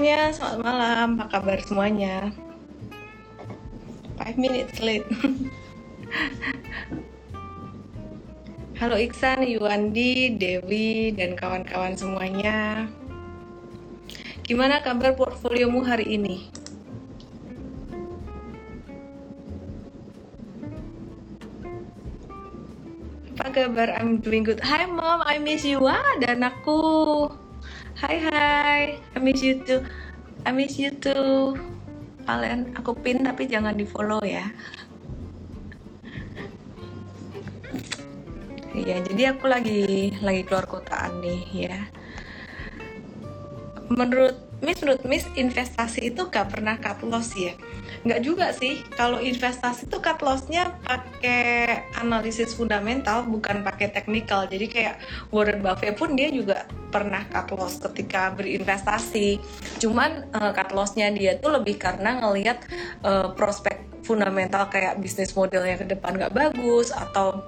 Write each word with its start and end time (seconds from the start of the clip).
semuanya, 0.00 0.32
selamat 0.32 0.64
malam. 0.64 1.08
Apa 1.20 1.28
kabar 1.28 1.60
semuanya? 1.60 2.32
Five 4.16 4.40
minutes 4.40 4.80
late. 4.80 5.04
Halo 8.80 8.96
Iksan, 8.96 9.44
Yuandi, 9.44 10.40
Dewi, 10.40 11.12
dan 11.12 11.36
kawan-kawan 11.36 12.00
semuanya. 12.00 12.88
Gimana 14.48 14.80
kabar 14.80 15.12
portfoliomu 15.20 15.84
hari 15.84 16.16
ini? 16.16 16.48
Apa 23.36 23.52
kabar? 23.52 24.00
I'm 24.00 24.24
doing 24.24 24.48
good. 24.48 24.64
Hai 24.64 24.88
mom, 24.88 25.20
I 25.28 25.36
miss 25.36 25.68
you. 25.68 25.84
Wah, 25.84 26.00
ada 26.16 26.32
anakku. 26.32 27.49
Hai 28.00 28.16
hai, 28.16 28.96
I 29.12 29.18
miss 29.20 29.44
you 29.44 29.60
too. 29.60 29.84
I 30.48 30.56
miss 30.56 30.80
you 30.80 30.88
too. 30.88 31.52
Kalian 32.24 32.72
aku 32.72 32.96
pin 32.96 33.20
tapi 33.20 33.44
jangan 33.44 33.76
di 33.76 33.84
follow 33.84 34.24
ya. 34.24 34.48
Iya, 38.72 39.04
jadi 39.04 39.36
aku 39.36 39.44
lagi 39.52 40.16
lagi 40.24 40.42
keluar 40.48 40.64
kotaan 40.64 41.20
nih 41.20 41.44
ya. 41.52 41.76
Menurut 43.92 44.49
Miss, 44.60 44.80
menurut 44.84 45.04
Miss 45.08 45.24
investasi 45.36 46.12
itu 46.12 46.28
gak 46.28 46.52
pernah 46.52 46.76
cut 46.76 47.00
loss 47.04 47.32
ya? 47.36 47.56
nggak 48.00 48.20
juga 48.24 48.46
sih. 48.56 48.80
Kalau 48.96 49.20
investasi 49.20 49.88
tuh 49.90 50.00
cut 50.00 50.20
lossnya 50.24 50.72
pakai 50.84 51.84
analisis 52.00 52.56
fundamental 52.56 53.28
bukan 53.28 53.60
pakai 53.60 53.92
teknikal. 53.92 54.48
Jadi 54.48 54.66
kayak 54.70 54.96
Warren 55.28 55.60
Buffett 55.60 55.96
pun 56.00 56.16
dia 56.16 56.32
juga 56.32 56.64
pernah 56.88 57.24
cut 57.28 57.52
loss 57.52 57.76
ketika 57.90 58.32
berinvestasi. 58.32 59.40
Cuman 59.82 60.32
uh, 60.32 60.50
cut 60.56 60.72
lossnya 60.72 61.12
dia 61.12 61.36
tuh 61.36 61.52
lebih 61.60 61.76
karena 61.76 62.24
ngelihat 62.24 62.64
uh, 63.04 63.36
prospek 63.36 63.90
fundamental 64.00 64.64
kayak 64.72 64.96
bisnis 64.96 65.36
modelnya 65.36 65.76
ke 65.76 65.86
depan 65.86 66.16
nggak 66.16 66.32
bagus 66.32 66.88
atau 66.88 67.44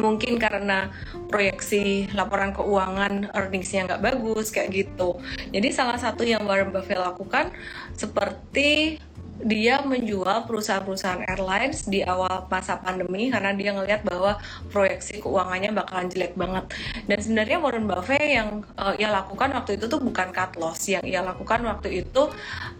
mungkin 0.00 0.40
karena 0.40 0.88
proyeksi 1.28 2.08
laporan 2.16 2.56
keuangan 2.56 3.28
earningsnya 3.36 3.84
nggak 3.84 4.02
bagus 4.02 4.48
kayak 4.48 4.72
gitu 4.72 5.20
jadi 5.52 5.68
salah 5.68 6.00
satu 6.00 6.24
yang 6.24 6.48
Warren 6.48 6.72
Buffett 6.72 7.00
lakukan 7.00 7.52
seperti 7.92 8.96
dia 9.42 9.82
menjual 9.82 10.46
perusahaan-perusahaan 10.46 11.26
airlines 11.26 11.90
di 11.90 12.00
awal 12.06 12.46
masa 12.46 12.78
pandemi 12.78 13.28
karena 13.28 13.50
dia 13.56 13.74
ngelihat 13.74 14.06
bahwa 14.06 14.38
proyeksi 14.70 15.18
keuangannya 15.18 15.74
bakalan 15.74 16.06
jelek 16.08 16.38
banget. 16.38 16.64
Dan 17.10 17.18
sebenarnya 17.18 17.58
Warren 17.58 17.86
Buffett 17.90 18.22
yang 18.22 18.62
uh, 18.78 18.94
ia 18.94 19.10
lakukan 19.10 19.50
waktu 19.50 19.80
itu 19.80 19.90
tuh 19.90 19.98
bukan 19.98 20.30
cut 20.30 20.54
loss, 20.56 20.86
yang 20.86 21.02
ia 21.02 21.20
lakukan 21.26 21.58
waktu 21.66 22.06
itu 22.06 22.30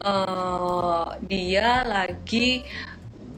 uh, 0.07 1.19
dia 1.27 1.83
lagi 1.83 2.63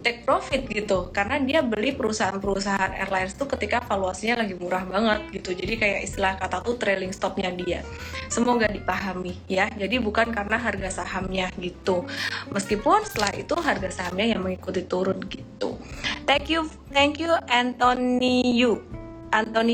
take 0.04 0.20
profit 0.22 0.68
gitu. 0.68 1.08
Karena 1.10 1.40
dia 1.40 1.64
beli 1.64 1.96
perusahaan-perusahaan 1.96 2.92
airlines 2.92 3.32
tuh 3.34 3.48
ketika 3.48 3.80
valuasinya 3.88 4.44
lagi 4.44 4.54
murah 4.54 4.84
banget 4.84 5.40
gitu. 5.40 5.56
Jadi 5.56 5.80
kayak 5.80 6.00
istilah 6.04 6.36
kata 6.36 6.60
tuh 6.60 6.76
trailing 6.76 7.10
stopnya 7.16 7.48
dia. 7.48 7.80
Semoga 8.28 8.68
dipahami 8.68 9.40
ya. 9.48 9.72
Jadi 9.72 9.96
bukan 9.98 10.30
karena 10.30 10.60
harga 10.60 11.02
sahamnya 11.02 11.48
gitu. 11.56 12.04
Meskipun 12.52 13.00
setelah 13.08 13.32
itu 13.32 13.56
harga 13.56 13.88
sahamnya 13.88 14.36
yang 14.36 14.44
mengikuti 14.44 14.84
turun 14.84 15.24
gitu. 15.32 15.80
Thank 16.28 16.52
you 16.52 16.68
thank 16.92 17.16
you 17.16 17.32
Anthony 17.48 18.44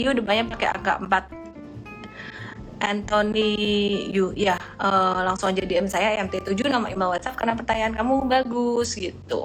Yu 0.07 0.17
depannya 0.17 0.49
pakai 0.49 0.69
angka 0.73 0.95
4 1.05 2.81
Anthony 2.81 3.53
Yu 4.09 4.33
ya 4.33 4.57
uh, 4.81 5.21
langsung 5.21 5.53
aja 5.53 5.61
DM 5.69 5.85
saya 5.85 6.17
MT7 6.25 6.57
nama 6.73 6.89
email 6.89 7.13
WhatsApp 7.13 7.37
karena 7.37 7.53
pertanyaan 7.53 7.93
kamu 7.93 8.25
bagus 8.25 8.97
gitu 8.97 9.45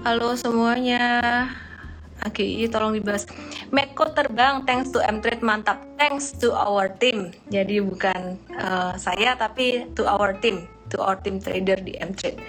Halo 0.00 0.32
semuanya. 0.32 1.04
AGI 2.24 2.72
tolong 2.72 2.96
dibahas. 2.96 3.28
Meko 3.68 4.08
terbang 4.16 4.64
thanks 4.64 4.88
to 4.96 5.04
M-Trade 5.04 5.44
mantap. 5.44 5.76
Thanks 6.00 6.32
to 6.40 6.56
our 6.56 6.88
team. 6.88 7.36
Jadi 7.52 7.84
bukan 7.84 8.40
uh, 8.56 8.96
saya 8.96 9.36
tapi 9.36 9.92
to 9.92 10.08
our 10.08 10.32
team, 10.40 10.64
to 10.88 10.96
our 11.04 11.20
team 11.20 11.36
trader 11.36 11.76
di 11.84 12.00
M-Trade. 12.00 12.40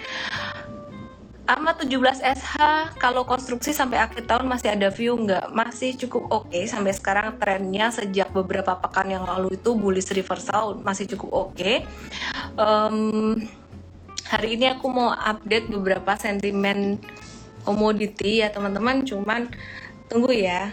AMA 1.44 1.76
17SH 1.76 2.56
kalau 2.96 3.28
konstruksi 3.28 3.76
sampai 3.76 4.00
akhir 4.00 4.24
tahun 4.24 4.48
masih 4.48 4.72
ada 4.72 4.88
view 4.88 5.20
nggak? 5.20 5.52
Masih 5.52 5.92
cukup 6.00 6.32
oke 6.32 6.48
okay. 6.48 6.64
sampai 6.64 6.96
sekarang 6.96 7.36
trennya 7.36 7.92
sejak 7.92 8.32
beberapa 8.32 8.80
pekan 8.80 9.12
yang 9.12 9.28
lalu 9.28 9.60
itu 9.60 9.76
bullish 9.76 10.08
reversal 10.16 10.80
masih 10.80 11.04
cukup 11.04 11.52
oke. 11.52 11.60
Okay. 11.60 11.84
Um, 12.56 13.36
hari 14.32 14.56
ini 14.56 14.72
aku 14.72 14.88
mau 14.88 15.12
update 15.12 15.68
beberapa 15.68 16.16
sentimen 16.16 16.96
komoditi 17.62 18.42
ya 18.42 18.50
teman-teman. 18.50 19.06
Cuman 19.06 19.50
tunggu 20.06 20.30
ya. 20.34 20.70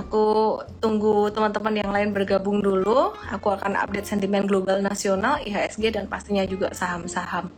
Aku 0.00 0.58
tunggu 0.80 1.28
teman-teman 1.30 1.74
yang 1.76 1.92
lain 1.92 2.10
bergabung 2.10 2.64
dulu. 2.64 3.14
Aku 3.30 3.52
akan 3.52 3.76
update 3.76 4.08
sentimen 4.08 4.48
global 4.48 4.80
nasional 4.80 5.38
IHSG 5.44 5.92
dan 5.94 6.08
pastinya 6.08 6.42
juga 6.48 6.72
saham-saham. 6.72 7.52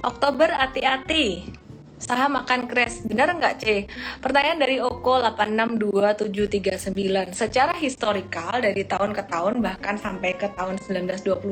Oktober 0.00 0.48
hati-hati 0.48 1.59
saham 2.00 2.40
akan 2.40 2.64
crash. 2.66 3.04
Benar 3.04 3.36
nggak, 3.36 3.54
C? 3.60 3.84
Pertanyaan 4.24 4.58
dari 4.58 4.80
Oko 4.80 5.20
862739. 5.20 7.36
Secara 7.36 7.76
historikal 7.76 8.64
dari 8.64 8.88
tahun 8.88 9.12
ke 9.12 9.28
tahun 9.28 9.60
bahkan 9.60 10.00
sampai 10.00 10.32
ke 10.34 10.48
tahun 10.56 10.80
1929, 10.80 11.44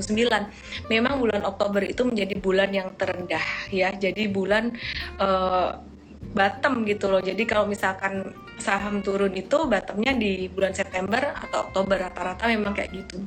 memang 0.89 1.21
bulan 1.21 1.45
Oktober 1.45 1.85
itu 1.85 2.09
menjadi 2.09 2.35
bulan 2.41 2.73
yang 2.73 2.89
terendah 2.97 3.45
ya. 3.69 3.93
Jadi 3.93 4.25
bulan 4.33 4.73
uh, 5.21 5.77
bottom 6.33 6.89
gitu 6.89 7.13
loh. 7.13 7.21
Jadi 7.21 7.45
kalau 7.45 7.69
misalkan 7.69 8.33
saham 8.59 9.05
turun 9.05 9.37
itu 9.37 9.69
bottomnya 9.69 10.17
di 10.17 10.49
bulan 10.51 10.75
September 10.75 11.21
atau 11.37 11.69
Oktober 11.71 12.09
rata-rata 12.09 12.49
memang 12.51 12.75
kayak 12.75 12.91
gitu. 12.97 13.21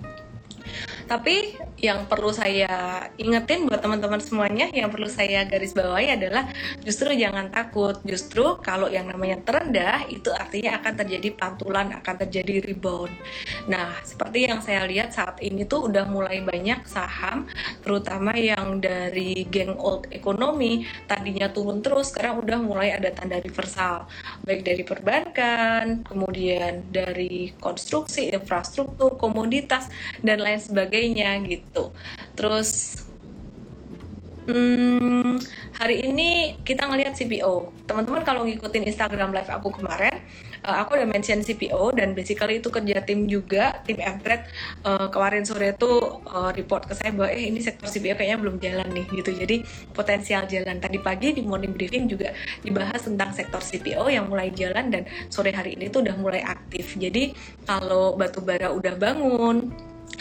Tapi 1.12 1.60
yang 1.84 2.08
perlu 2.08 2.32
saya 2.32 3.04
ingetin 3.20 3.68
buat 3.68 3.84
teman-teman 3.84 4.24
semuanya, 4.24 4.72
yang 4.72 4.88
perlu 4.88 5.12
saya 5.12 5.44
garis 5.44 5.76
bawahi 5.76 6.16
adalah 6.16 6.48
justru 6.88 7.12
jangan 7.20 7.52
takut. 7.52 8.00
Justru 8.08 8.56
kalau 8.64 8.88
yang 8.88 9.12
namanya 9.12 9.44
terendah 9.44 10.08
itu 10.08 10.32
artinya 10.32 10.80
akan 10.80 10.94
terjadi 11.04 11.36
pantulan, 11.36 11.92
akan 12.00 12.16
terjadi 12.24 12.64
rebound. 12.64 13.12
Nah, 13.68 14.00
seperti 14.08 14.48
yang 14.48 14.64
saya 14.64 14.88
lihat 14.88 15.12
saat 15.12 15.44
ini 15.44 15.68
tuh 15.68 15.92
udah 15.92 16.08
mulai 16.08 16.40
banyak 16.48 16.88
saham, 16.88 17.44
terutama 17.84 18.32
yang 18.40 18.80
dari 18.80 19.44
geng 19.52 19.76
old 19.76 20.08
economy 20.16 20.88
tadinya 21.12 21.52
turun 21.52 21.84
terus, 21.84 22.16
sekarang 22.16 22.40
udah 22.40 22.56
mulai 22.64 22.96
ada 22.96 23.12
tanda 23.12 23.36
reversal, 23.44 24.08
baik 24.48 24.64
dari 24.64 24.88
perbankan, 24.88 26.08
kemudian 26.08 26.88
dari 26.88 27.52
konstruksi, 27.60 28.32
infrastruktur, 28.32 29.20
komoditas 29.20 29.92
dan 30.24 30.40
lain 30.40 30.62
sebagainya 30.62 31.01
gitu. 31.48 31.90
Terus 32.38 33.02
Hmm, 34.42 35.38
hari 35.78 36.02
ini 36.02 36.58
kita 36.66 36.90
ngelihat 36.90 37.14
CPO. 37.14 37.70
Teman-teman 37.86 38.26
kalau 38.26 38.42
ngikutin 38.42 38.90
Instagram 38.90 39.38
live 39.38 39.54
aku 39.54 39.70
kemarin, 39.70 40.18
uh, 40.66 40.82
aku 40.82 40.98
udah 40.98 41.06
mention 41.06 41.46
CPO 41.46 41.94
dan 41.94 42.18
basically 42.18 42.58
itu 42.58 42.74
kerja 42.74 43.06
tim 43.06 43.30
juga, 43.30 43.86
tim 43.86 44.02
Mtrade 44.02 44.50
uh, 44.82 45.14
kemarin 45.14 45.46
sore 45.46 45.78
itu 45.78 45.94
uh, 46.26 46.50
report 46.58 46.90
ke 46.90 46.98
saya 46.98 47.14
bahwa 47.14 47.30
eh 47.30 47.54
ini 47.54 47.62
sektor 47.62 47.86
CPO 47.86 48.18
kayaknya 48.18 48.38
belum 48.42 48.58
jalan 48.58 48.90
nih 48.90 49.06
gitu. 49.14 49.30
Jadi 49.30 49.56
potensial 49.94 50.50
jalan. 50.50 50.82
Tadi 50.82 50.98
pagi 50.98 51.38
di 51.38 51.46
morning 51.46 51.78
briefing 51.78 52.10
juga 52.10 52.34
dibahas 52.66 53.06
tentang 53.06 53.38
sektor 53.38 53.62
CPO 53.62 54.10
yang 54.10 54.26
mulai 54.26 54.50
jalan 54.58 54.90
dan 54.90 55.06
sore 55.30 55.54
hari 55.54 55.78
ini 55.78 55.94
tuh 55.94 56.02
udah 56.02 56.18
mulai 56.18 56.42
aktif. 56.42 56.98
Jadi 56.98 57.38
kalau 57.70 58.18
batu 58.18 58.42
bara 58.42 58.74
udah 58.74 58.98
bangun, 58.98 59.70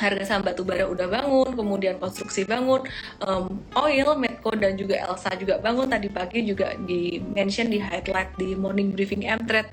harga 0.00 0.24
saham 0.24 0.42
batu 0.42 0.64
bara 0.64 0.88
udah 0.88 1.04
bangun, 1.04 1.52
kemudian 1.52 2.00
konstruksi 2.00 2.48
bangun, 2.48 2.88
um, 3.20 3.60
oil, 3.76 4.16
Medco 4.16 4.56
dan 4.56 4.80
juga 4.80 4.96
Elsa 5.04 5.36
juga 5.36 5.60
bangun 5.60 5.92
tadi 5.92 6.08
pagi 6.08 6.40
juga 6.48 6.72
di 6.88 7.20
mention 7.20 7.68
di 7.68 7.76
highlight 7.76 8.32
di 8.40 8.56
morning 8.56 8.96
briefing 8.96 9.28
M-Trade. 9.28 9.68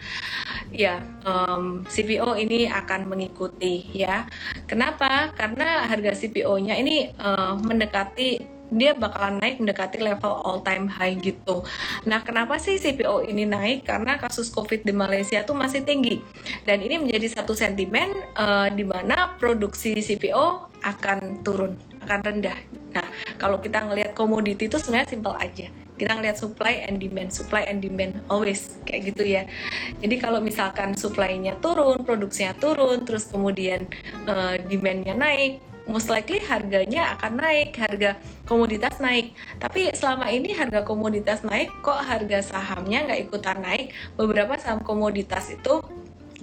Ya, 0.75 0.99
um, 1.23 1.87
CPO 1.87 2.35
ini 2.35 2.67
akan 2.67 3.07
mengikuti 3.07 3.87
ya. 3.95 4.27
Kenapa? 4.67 5.31
Karena 5.31 5.87
harga 5.87 6.11
CPO-nya 6.11 6.75
ini 6.75 7.15
uh, 7.15 7.55
mendekati 7.55 8.56
dia 8.71 8.91
bakalan 8.93 9.39
naik 9.39 9.59
mendekati 9.63 9.99
level 10.01 10.43
all 10.43 10.59
time 10.63 10.87
high 10.91 11.15
gitu. 11.17 11.63
Nah, 12.03 12.21
kenapa 12.23 12.59
sih 12.59 12.75
CPO 12.75 13.23
ini 13.27 13.47
naik? 13.47 13.87
Karena 13.87 14.19
kasus 14.19 14.51
COVID 14.51 14.83
di 14.83 14.93
Malaysia 14.93 15.43
tuh 15.47 15.55
masih 15.55 15.83
tinggi. 15.87 16.19
Dan 16.67 16.83
ini 16.83 16.99
menjadi 16.99 17.39
satu 17.41 17.55
sentimen 17.55 18.11
uh, 18.35 18.67
di 18.71 18.83
mana 18.83 19.35
produksi 19.39 19.97
CPO 19.99 20.75
akan 20.83 21.41
turun, 21.41 21.75
akan 22.03 22.19
rendah. 22.21 22.57
Nah, 22.93 23.07
kalau 23.39 23.59
kita 23.63 23.83
ngelihat 23.87 24.11
komoditi 24.15 24.67
itu 24.67 24.77
sebenarnya 24.79 25.09
simple 25.15 25.35
aja 25.37 25.67
kita 25.97 26.13
ngelihat 26.13 26.37
supply 26.37 26.85
and 26.85 27.01
demand 27.01 27.33
supply 27.33 27.65
and 27.65 27.81
demand 27.81 28.21
always 28.29 28.77
kayak 28.85 29.11
gitu 29.11 29.25
ya 29.25 29.43
jadi 29.99 30.15
kalau 30.21 30.39
misalkan 30.39 30.93
supply-nya 30.93 31.57
turun 31.57 32.05
produksinya 32.05 32.53
turun 32.53 33.03
terus 33.03 33.25
kemudian 33.27 33.89
uh, 34.29 34.55
demand-nya 34.69 35.17
naik 35.17 35.57
most 35.87 36.11
likely 36.11 36.39
harganya 36.43 37.15
akan 37.17 37.39
naik, 37.39 37.75
harga 37.79 38.19
komoditas 38.43 38.99
naik. 38.99 39.33
Tapi 39.57 39.91
selama 39.95 40.29
ini 40.29 40.51
harga 40.53 40.83
komoditas 40.83 41.41
naik, 41.47 41.71
kok 41.81 41.99
harga 42.03 42.43
sahamnya 42.43 43.07
nggak 43.07 43.21
ikutan 43.27 43.57
naik? 43.63 43.95
Beberapa 44.19 44.59
saham 44.59 44.83
komoditas 44.83 45.49
itu 45.51 45.81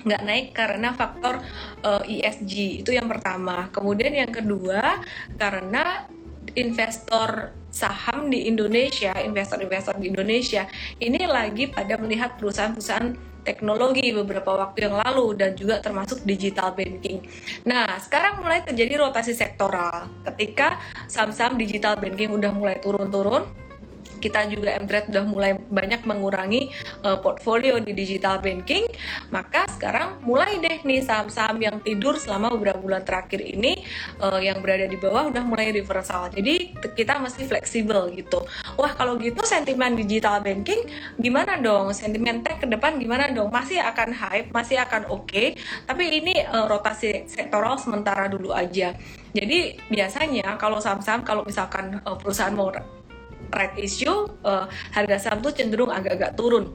nggak 0.04 0.22
naik 0.24 0.46
karena 0.52 0.92
faktor 0.92 1.40
uh, 1.80 2.02
eh, 2.04 2.24
ESG 2.24 2.84
itu 2.84 2.90
yang 2.92 3.08
pertama. 3.08 3.72
Kemudian 3.72 4.12
yang 4.12 4.32
kedua 4.32 5.00
karena 5.40 6.08
investor 6.56 7.56
saham 7.72 8.30
di 8.30 8.46
Indonesia, 8.46 9.16
investor-investor 9.18 9.98
di 9.98 10.12
Indonesia 10.12 10.68
ini 11.02 11.26
lagi 11.26 11.66
pada 11.72 11.98
melihat 11.98 12.38
perusahaan-perusahaan 12.38 13.33
teknologi 13.44 14.10
beberapa 14.10 14.56
waktu 14.56 14.88
yang 14.90 14.96
lalu 15.04 15.36
dan 15.36 15.52
juga 15.54 15.78
termasuk 15.84 16.24
digital 16.24 16.72
banking. 16.72 17.22
Nah, 17.68 18.00
sekarang 18.00 18.40
mulai 18.40 18.64
terjadi 18.64 19.04
rotasi 19.04 19.36
sektoral. 19.36 20.08
Ketika 20.24 20.80
saham-saham 21.06 21.60
digital 21.60 22.00
banking 22.00 22.32
udah 22.32 22.50
mulai 22.50 22.80
turun-turun, 22.80 23.44
kita 24.24 24.48
juga 24.48 24.80
Mtrade 24.80 25.12
sudah 25.12 25.24
mulai 25.28 25.52
banyak 25.52 26.00
mengurangi 26.08 26.72
uh, 27.04 27.20
portfolio 27.20 27.76
di 27.76 27.92
digital 27.92 28.40
banking, 28.40 28.88
maka 29.28 29.68
sekarang 29.76 30.24
mulai 30.24 30.56
deh 30.64 30.80
nih 30.80 31.04
saham-saham 31.04 31.60
yang 31.60 31.76
tidur 31.84 32.16
selama 32.16 32.56
beberapa 32.56 32.80
bulan 32.80 33.04
terakhir 33.04 33.44
ini 33.44 33.84
uh, 34.24 34.40
yang 34.40 34.64
berada 34.64 34.88
di 34.88 34.96
bawah 34.96 35.28
udah 35.28 35.44
mulai 35.44 35.76
reversal. 35.76 36.32
Jadi 36.32 36.72
kita 36.96 37.20
mesti 37.20 37.44
fleksibel 37.44 38.08
gitu. 38.16 38.40
Wah 38.80 38.96
kalau 38.96 39.20
gitu 39.20 39.44
sentimen 39.44 39.92
digital 39.92 40.40
banking 40.40 40.88
gimana 41.20 41.60
dong? 41.60 41.92
Sentimen 41.92 42.40
tech 42.40 42.64
ke 42.64 42.66
depan 42.66 42.96
gimana 42.96 43.28
dong? 43.28 43.52
Masih 43.52 43.84
akan 43.84 44.16
hype, 44.16 44.48
masih 44.56 44.80
akan 44.80 45.04
oke, 45.12 45.28
okay, 45.28 45.52
tapi 45.84 46.08
ini 46.24 46.40
uh, 46.48 46.64
rotasi 46.64 47.28
sektoral 47.28 47.76
sementara 47.76 48.32
dulu 48.32 48.56
aja. 48.56 48.96
Jadi 49.34 49.74
biasanya 49.90 50.54
kalau 50.56 50.78
saham-saham 50.78 51.26
kalau 51.26 51.42
misalkan 51.42 51.98
perusahaan 52.22 52.54
mau 52.54 52.70
right 53.52 53.74
issue 53.80 54.28
uh, 54.46 54.66
harga 54.94 55.16
saham 55.18 55.44
tuh 55.44 55.52
cenderung 55.52 55.90
agak-agak 55.90 56.38
turun. 56.38 56.72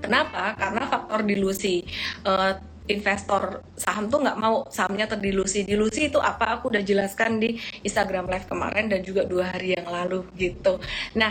Kenapa? 0.00 0.56
Karena 0.56 0.88
faktor 0.88 1.22
dilusi. 1.28 1.84
Uh, 2.24 2.56
investor 2.90 3.62
saham 3.78 4.10
tuh 4.10 4.18
nggak 4.18 4.34
mau 4.34 4.66
sahamnya 4.66 5.06
terdilusi. 5.06 5.62
Dilusi 5.62 6.10
itu 6.10 6.18
apa? 6.18 6.58
Aku 6.58 6.74
udah 6.74 6.82
jelaskan 6.82 7.38
di 7.38 7.54
Instagram 7.86 8.26
Live 8.26 8.50
kemarin 8.50 8.90
dan 8.90 9.00
juga 9.06 9.22
dua 9.22 9.54
hari 9.54 9.78
yang 9.78 9.86
lalu 9.86 10.26
gitu. 10.34 10.82
Nah, 11.14 11.30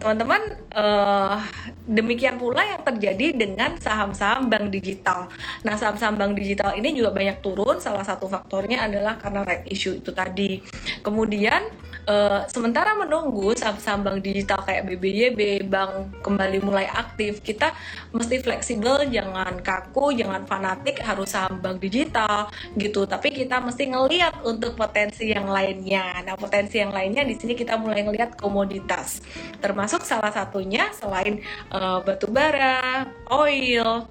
teman-teman, 0.00 0.42
uh, 0.72 1.38
demikian 1.84 2.40
pula 2.40 2.64
yang 2.64 2.80
terjadi 2.82 3.36
dengan 3.36 3.76
saham-saham 3.76 4.48
bank 4.48 4.72
digital. 4.72 5.28
Nah, 5.62 5.76
saham-saham 5.76 6.16
bank 6.16 6.32
digital 6.40 6.72
ini 6.72 6.96
juga 6.96 7.12
banyak 7.12 7.44
turun. 7.44 7.78
Salah 7.78 8.02
satu 8.02 8.24
faktornya 8.26 8.88
adalah 8.88 9.20
karena 9.20 9.44
right 9.44 9.68
issue 9.68 9.92
itu 10.00 10.10
tadi. 10.10 10.64
Kemudian 11.04 11.68
Uh, 12.04 12.44
sementara 12.52 12.92
menunggu 12.92 13.56
saham-saham 13.56 14.04
bank 14.04 14.18
digital 14.20 14.60
kayak 14.60 14.84
BBYB, 14.84 15.64
bank 15.64 16.20
kembali 16.20 16.60
mulai 16.60 16.84
aktif, 16.84 17.40
kita 17.40 17.72
mesti 18.12 18.44
fleksibel, 18.44 19.08
jangan 19.08 19.56
kaku, 19.64 20.12
jangan 20.12 20.44
fanatik 20.44 21.00
harus 21.00 21.32
saham 21.32 21.64
bank 21.64 21.80
digital 21.80 22.52
gitu. 22.76 23.08
Tapi 23.08 23.32
kita 23.32 23.56
mesti 23.64 23.88
ngeliat 23.88 24.44
untuk 24.44 24.76
potensi 24.76 25.32
yang 25.32 25.48
lainnya. 25.48 26.20
Nah, 26.28 26.36
potensi 26.36 26.76
yang 26.76 26.92
lainnya 26.92 27.24
di 27.24 27.40
sini 27.40 27.56
kita 27.56 27.80
mulai 27.80 28.04
ngeliat 28.04 28.36
komoditas, 28.36 29.24
termasuk 29.64 30.04
salah 30.04 30.28
satunya 30.28 30.92
selain 30.92 31.40
uh, 31.72 32.04
batu 32.04 32.28
bara, 32.28 33.08
oil, 33.32 34.04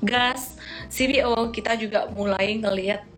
gas, 0.00 0.56
CBO, 0.88 1.52
kita 1.52 1.76
juga 1.76 2.08
mulai 2.08 2.56
ngeliat 2.56 3.17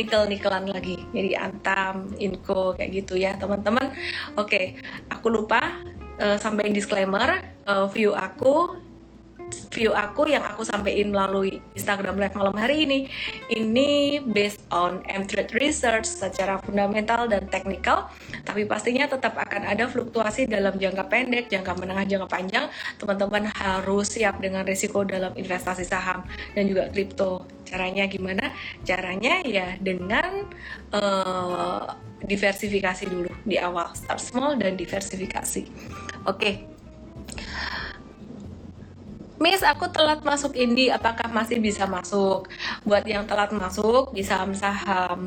nikel-nikelan 0.00 0.64
lagi. 0.72 0.96
Jadi 1.12 1.36
Antam, 1.36 2.16
Inco 2.16 2.72
kayak 2.72 2.90
gitu 3.04 3.20
ya 3.20 3.36
teman-teman. 3.36 3.92
Oke 4.40 4.80
aku 5.12 5.28
lupa 5.28 5.60
uh, 6.16 6.40
sampaikan 6.40 6.72
disclaimer 6.72 7.44
uh, 7.68 7.84
view 7.92 8.16
aku 8.16 8.80
view 9.70 9.94
aku 9.94 10.26
yang 10.30 10.42
aku 10.42 10.66
sampaikan 10.66 11.14
melalui 11.14 11.62
Instagram 11.78 12.18
Live 12.18 12.34
malam 12.34 12.56
hari 12.56 12.86
ini 12.86 12.98
ini 13.52 14.18
based 14.22 14.62
on 14.74 15.02
M-Trade 15.06 15.54
Research 15.58 16.06
secara 16.06 16.58
fundamental 16.62 17.30
dan 17.30 17.46
teknikal 17.48 18.10
tapi 18.44 18.64
pastinya 18.64 19.06
tetap 19.06 19.36
akan 19.36 19.66
ada 19.68 19.86
fluktuasi 19.86 20.48
dalam 20.48 20.76
jangka 20.76 21.06
pendek, 21.06 21.52
jangka 21.52 21.76
menengah, 21.76 22.04
jangka 22.08 22.28
panjang. 22.28 22.66
Teman-teman 22.96 23.50
harus 23.52 24.10
siap 24.10 24.40
dengan 24.40 24.64
risiko 24.64 25.04
dalam 25.04 25.32
investasi 25.36 25.84
saham 25.84 26.24
dan 26.56 26.64
juga 26.66 26.88
kripto. 26.90 27.44
Caranya 27.68 28.10
gimana? 28.10 28.50
caranya 28.82 29.38
ya 29.46 29.78
dengan 29.78 30.50
uh, 30.90 31.94
diversifikasi 32.26 33.06
dulu 33.06 33.30
di 33.46 33.56
awal. 33.60 33.94
Start 33.94 34.20
small 34.20 34.58
dan 34.58 34.74
diversifikasi. 34.74 35.62
Oke 36.26 36.34
okay 36.34 36.69
Miss, 39.40 39.64
aku 39.64 39.88
telat 39.88 40.20
masuk 40.20 40.52
Indi, 40.52 40.92
apakah 40.92 41.32
masih 41.32 41.64
bisa 41.64 41.88
masuk? 41.88 42.44
Buat 42.84 43.08
yang 43.08 43.24
telat 43.24 43.48
masuk 43.56 44.12
di 44.12 44.20
saham-saham 44.20 45.20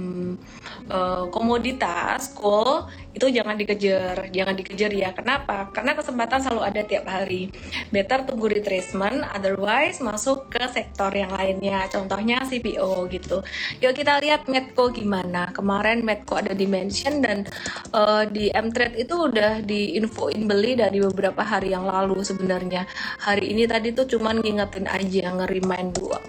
uh, 0.86 1.26
komoditas, 1.34 2.30
cool, 2.38 2.86
itu 3.18 3.26
jangan 3.34 3.58
dikejar, 3.58 4.30
jangan 4.30 4.54
dikejar 4.54 4.94
ya. 4.94 5.10
Kenapa? 5.18 5.74
Karena 5.74 5.98
kesempatan 5.98 6.46
selalu 6.46 6.62
ada 6.62 6.82
tiap 6.86 7.10
hari. 7.10 7.50
Better 7.90 8.22
tunggu 8.30 8.54
retracement, 8.54 9.26
otherwise 9.34 9.98
masuk 9.98 10.46
ke 10.54 10.62
sektor 10.70 11.10
yang 11.10 11.34
lainnya. 11.34 11.90
Contohnya 11.90 12.46
CPO 12.46 13.10
gitu. 13.10 13.42
Yuk 13.82 13.98
kita 13.98 14.22
lihat 14.22 14.46
Medco 14.46 14.94
gimana. 14.94 15.50
Kemarin 15.58 16.06
Medco 16.06 16.38
ada 16.38 16.54
dimension 16.54 17.18
dan 17.18 17.50
uh, 17.98 18.30
di 18.30 18.54
M-Trade 18.54 18.94
itu 18.94 19.16
udah 19.26 19.66
diinfoin 19.66 20.46
beli 20.46 20.78
dari 20.78 21.02
beberapa 21.02 21.42
hari 21.42 21.74
yang 21.74 21.90
lalu 21.90 22.22
sebenarnya. 22.22 22.86
Hari 23.26 23.50
ini 23.50 23.66
tadi 23.66 23.90
tuh 23.90 24.03
cuman 24.08 24.40
ngingetin 24.44 24.86
aja 24.88 25.34
ngerimain 25.34 25.90
doang. 25.96 26.28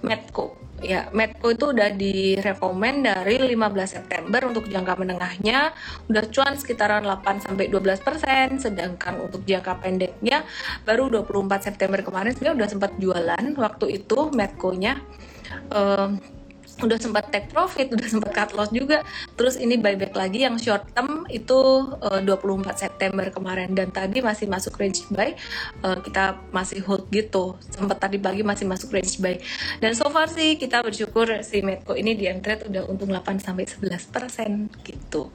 Medco 0.00 0.60
ya 0.80 1.12
Medco 1.12 1.52
itu 1.52 1.70
udah 1.70 1.92
direkomend 1.92 3.04
dari 3.04 3.36
15 3.36 3.84
September 3.84 4.40
untuk 4.48 4.66
jangka 4.66 4.96
menengahnya. 4.96 5.76
Udah 6.08 6.24
cuan 6.32 6.56
sekitaran 6.56 7.04
8 7.04 7.44
sampai 7.44 7.68
12 7.68 8.00
persen 8.00 8.56
sedangkan 8.56 9.20
untuk 9.20 9.44
jangka 9.44 9.80
pendeknya 9.80 10.44
baru 10.88 11.12
24 11.12 11.68
September 11.72 12.00
kemarin. 12.00 12.32
Sebenarnya 12.32 12.56
udah 12.64 12.68
sempat 12.68 12.92
jualan 12.96 13.44
waktu 13.60 13.86
itu 14.02 14.18
Medco-nya. 14.32 14.98
Um, 15.70 16.39
udah 16.80 16.98
sempat 17.00 17.28
take 17.30 17.48
profit, 17.52 17.90
udah 17.96 18.08
sempat 18.08 18.30
cut 18.32 18.50
loss 18.56 18.70
juga. 18.72 19.04
Terus 19.36 19.60
ini 19.60 19.76
buyback 19.76 20.16
lagi 20.16 20.44
yang 20.44 20.56
short 20.56 20.88
term 20.96 21.28
itu 21.28 21.92
uh, 22.00 22.20
24 22.24 22.76
September 22.76 23.26
kemarin 23.30 23.72
dan 23.76 23.92
tadi 23.92 24.20
masih 24.20 24.50
masuk 24.50 24.76
range 24.80 25.06
buy. 25.12 25.36
Uh, 25.84 26.00
kita 26.00 26.40
masih 26.50 26.82
hold 26.84 27.06
gitu. 27.12 27.56
Sempat 27.70 28.00
tadi 28.00 28.16
pagi 28.18 28.42
masih 28.42 28.66
masuk 28.66 28.90
range 28.92 29.20
buy. 29.20 29.36
Dan 29.78 29.92
so 29.94 30.08
far 30.08 30.26
sih 30.28 30.56
kita 30.56 30.82
bersyukur 30.82 31.44
si 31.44 31.60
Medco 31.60 31.94
ini 31.94 32.16
di 32.16 32.26
trade 32.40 32.66
udah 32.66 32.82
untung 32.88 33.12
8 33.12 33.38
sampai 33.42 33.68
11% 33.68 34.10
gitu. 34.86 35.28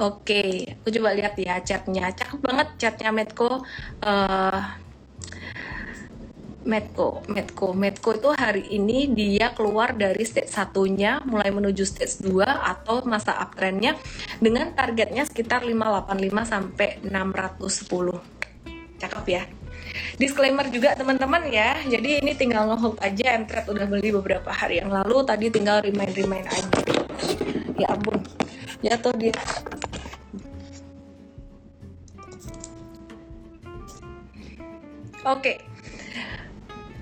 Oke, 0.00 0.24
okay, 0.24 0.50
aku 0.80 0.88
coba 0.96 1.12
lihat 1.12 1.34
ya 1.36 1.60
chatnya. 1.60 2.08
Cakep 2.14 2.40
banget 2.40 2.68
chatnya 2.80 3.10
Medco. 3.12 3.60
Uh, 4.00 4.89
Medco, 6.60 7.24
Medco, 7.24 7.72
Medco 7.72 8.12
itu 8.12 8.28
hari 8.36 8.68
ini 8.68 9.08
dia 9.08 9.56
keluar 9.56 9.96
dari 9.96 10.20
stage 10.28 10.52
satunya 10.52 11.16
mulai 11.24 11.48
menuju 11.48 11.88
stage 11.88 12.20
2 12.20 12.44
atau 12.44 13.00
masa 13.08 13.32
uptrendnya 13.40 13.96
dengan 14.44 14.76
targetnya 14.76 15.24
sekitar 15.24 15.64
585 15.64 16.44
sampai 16.44 17.00
610. 17.00 18.20
Cakep 19.00 19.26
ya. 19.32 19.42
Disclaimer 20.20 20.68
juga 20.68 20.92
teman-teman 20.92 21.48
ya. 21.48 21.80
Jadi 21.88 22.20
ini 22.20 22.36
tinggal 22.36 22.68
ngehold 22.68 23.00
aja 23.00 23.40
Mtrade 23.40 23.72
udah 23.72 23.86
beli 23.88 24.12
beberapa 24.12 24.52
hari 24.52 24.84
yang 24.84 24.92
lalu, 24.92 25.24
tadi 25.24 25.48
tinggal 25.48 25.80
remind-remind 25.80 26.44
aja. 26.44 26.76
Ya 27.80 27.88
ampun. 27.88 28.20
Jatuh 28.84 29.16
dia. 29.16 29.32
Oke. 35.24 35.56
Okay 35.56 35.69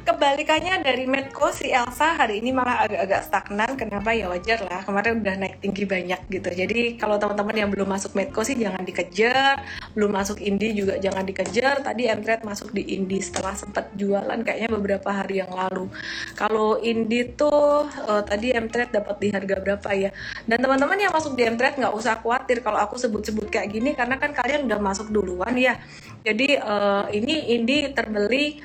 kebalikannya 0.08 0.80
dari 0.80 1.04
Medco 1.04 1.52
si 1.52 1.68
Elsa 1.68 2.16
hari 2.16 2.40
ini 2.40 2.48
malah 2.48 2.88
agak-agak 2.88 3.28
stagnan. 3.28 3.76
Kenapa? 3.76 4.16
Ya 4.16 4.32
wajar 4.32 4.64
lah 4.64 4.80
kemarin 4.80 5.20
udah 5.20 5.34
naik 5.36 5.60
tinggi 5.60 5.84
banyak 5.84 6.20
gitu. 6.32 6.48
Jadi 6.48 6.96
kalau 6.96 7.20
teman-teman 7.20 7.52
yang 7.52 7.68
belum 7.68 7.84
masuk 7.84 8.16
Medco 8.16 8.40
sih 8.40 8.56
jangan 8.56 8.88
dikejar. 8.88 9.60
Belum 9.92 10.08
masuk 10.08 10.40
Indi 10.40 10.72
juga 10.72 10.96
jangan 10.96 11.28
dikejar. 11.28 11.84
Tadi 11.84 12.08
Mtrade 12.08 12.40
masuk 12.40 12.72
di 12.72 12.96
Indi 12.96 13.20
setelah 13.20 13.52
sempat 13.52 13.92
jualan 14.00 14.40
kayaknya 14.40 14.72
beberapa 14.72 15.12
hari 15.12 15.44
yang 15.44 15.52
lalu. 15.52 15.92
Kalau 16.32 16.80
Indi 16.80 17.28
tuh 17.36 17.84
uh, 17.84 18.22
tadi 18.24 18.56
Mtrade 18.56 18.96
dapat 18.96 19.16
di 19.20 19.28
harga 19.28 19.54
berapa 19.60 19.88
ya? 19.92 20.10
Dan 20.48 20.64
teman-teman 20.64 20.96
yang 20.96 21.12
masuk 21.12 21.36
di 21.36 21.44
Mtrade 21.44 21.76
nggak 21.76 21.92
usah 21.92 22.16
khawatir 22.24 22.64
kalau 22.64 22.80
aku 22.80 22.96
sebut-sebut 22.96 23.52
kayak 23.52 23.76
gini 23.76 23.92
karena 23.92 24.16
kan 24.16 24.32
kalian 24.32 24.64
udah 24.64 24.80
masuk 24.80 25.12
duluan 25.12 25.52
ya. 25.52 25.76
Jadi 26.24 26.56
uh, 26.56 27.12
ini 27.12 27.52
Indi 27.60 27.92
terbeli 27.92 28.58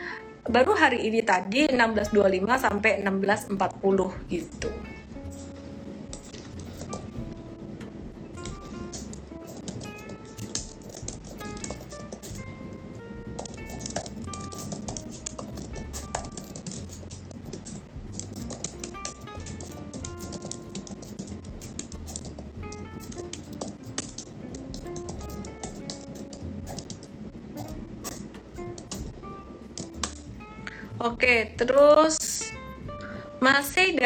baru 0.44 0.76
hari 0.76 1.08
ini 1.08 1.24
tadi 1.24 1.72
16.25 1.72 2.20
sampai 2.60 3.00
16.40 3.00 4.28
gitu. 4.28 4.70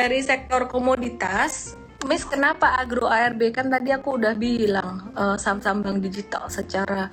Dari 0.07 0.23
sektor 0.23 0.71
komoditas, 0.71 1.75
Miss 2.07 2.23
kenapa 2.23 2.79
agro 2.79 3.11
ARB 3.11 3.51
kan 3.51 3.67
tadi 3.67 3.91
aku 3.91 4.15
udah 4.15 4.39
bilang 4.39 5.11
uh, 5.19 5.35
saham-saham 5.35 5.83
bank 5.83 5.99
digital 5.99 6.47
secara 6.47 7.11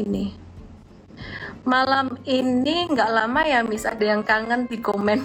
ini. 0.00 0.32
Malam 1.68 2.16
ini 2.24 2.88
nggak 2.88 3.10
lama 3.12 3.44
ya 3.44 3.60
Miss 3.60 3.84
ada 3.84 4.00
yang 4.00 4.24
kangen 4.24 4.64
di 4.64 4.80
komen. 4.80 5.20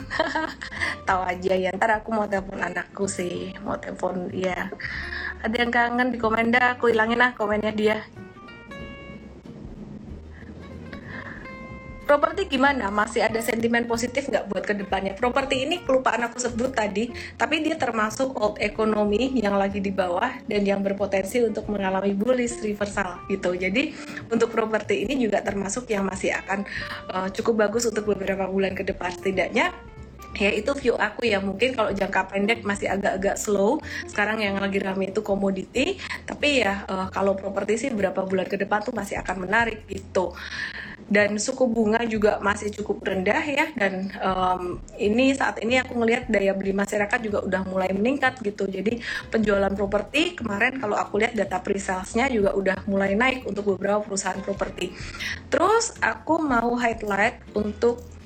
Tahu 1.07 1.21
aja 1.23 1.55
ya, 1.55 1.71
ntar 1.71 2.03
aku 2.03 2.11
mau 2.11 2.27
telepon 2.27 2.59
anakku 2.59 3.07
sih, 3.07 3.55
mau 3.63 3.79
telepon 3.79 4.27
ya. 4.35 4.67
Ada 5.39 5.55
yang 5.55 5.71
kangen 5.71 6.11
di 6.11 6.19
komen 6.19 6.51
dah, 6.51 6.75
aku 6.75 6.91
hilangin 6.91 7.23
lah 7.23 7.31
komennya 7.31 7.71
dia. 7.71 8.03
Properti 12.09 12.49
gimana? 12.49 12.89
Masih 12.89 13.21
ada 13.21 13.37
sentimen 13.37 13.85
positif 13.85 14.25
nggak 14.33 14.49
buat 14.49 14.65
ke 14.65 14.73
depannya? 14.73 15.13
Properti 15.13 15.61
ini 15.61 15.85
kelupaan 15.85 16.25
aku 16.25 16.41
sebut 16.41 16.73
tadi, 16.73 17.13
tapi 17.37 17.61
dia 17.61 17.77
termasuk 17.77 18.33
old 18.33 18.57
economy 18.57 19.29
yang 19.37 19.53
lagi 19.53 19.77
di 19.77 19.93
bawah 19.93 20.33
dan 20.49 20.65
yang 20.65 20.81
berpotensi 20.81 21.45
untuk 21.45 21.69
mengalami 21.69 22.17
bullish 22.17 22.65
reversal 22.65 23.21
gitu. 23.29 23.53
Jadi 23.53 23.93
untuk 24.25 24.49
properti 24.49 25.05
ini 25.05 25.21
juga 25.21 25.45
termasuk 25.45 25.85
yang 25.93 26.09
masih 26.09 26.33
akan 26.33 26.65
uh, 27.13 27.29
cukup 27.29 27.69
bagus 27.69 27.85
untuk 27.85 28.09
beberapa 28.09 28.49
bulan 28.49 28.73
ke 28.73 28.81
depan 28.89 29.13
setidaknya 29.13 29.69
ya 30.37 30.53
itu 30.53 30.69
view 30.77 30.93
aku 30.93 31.25
ya 31.25 31.41
mungkin 31.41 31.73
kalau 31.73 31.89
jangka 31.89 32.29
pendek 32.29 32.61
masih 32.61 32.85
agak-agak 32.93 33.33
slow 33.33 33.81
sekarang 34.05 34.45
yang 34.45 34.61
lagi 34.61 34.77
rame 34.77 35.09
itu 35.09 35.25
komoditi 35.25 35.97
tapi 36.29 36.61
ya 36.61 36.85
uh, 36.85 37.09
kalau 37.09 37.33
properti 37.33 37.81
sih 37.81 37.89
berapa 37.89 38.21
bulan 38.21 38.45
ke 38.45 38.61
depan 38.61 38.85
tuh 38.85 38.93
masih 38.93 39.17
akan 39.17 39.49
menarik 39.49 39.89
gitu 39.89 40.29
dan 41.09 41.35
suku 41.41 41.65
bunga 41.65 42.05
juga 42.05 42.37
masih 42.39 42.69
cukup 42.69 43.01
rendah 43.01 43.43
ya. 43.43 43.65
Dan 43.73 44.13
um, 44.21 44.77
ini 44.95 45.33
saat 45.33 45.57
ini 45.59 45.81
aku 45.81 45.97
ngelihat 45.97 46.29
daya 46.29 46.53
beli 46.53 46.71
masyarakat 46.71 47.19
juga 47.25 47.41
udah 47.43 47.61
mulai 47.65 47.89
meningkat 47.91 48.37
gitu. 48.45 48.69
Jadi 48.69 49.01
penjualan 49.33 49.73
properti 49.73 50.37
kemarin 50.37 50.77
kalau 50.77 50.95
aku 50.95 51.17
lihat 51.19 51.33
data 51.33 51.57
pre-salesnya 51.59 52.29
juga 52.29 52.53
udah 52.53 52.77
mulai 52.85 53.17
naik 53.17 53.49
untuk 53.49 53.75
beberapa 53.75 54.05
perusahaan 54.05 54.39
properti. 54.39 54.93
Terus 55.49 55.97
aku 55.99 56.39
mau 56.45 56.77
highlight 56.77 57.41
untuk 57.57 58.18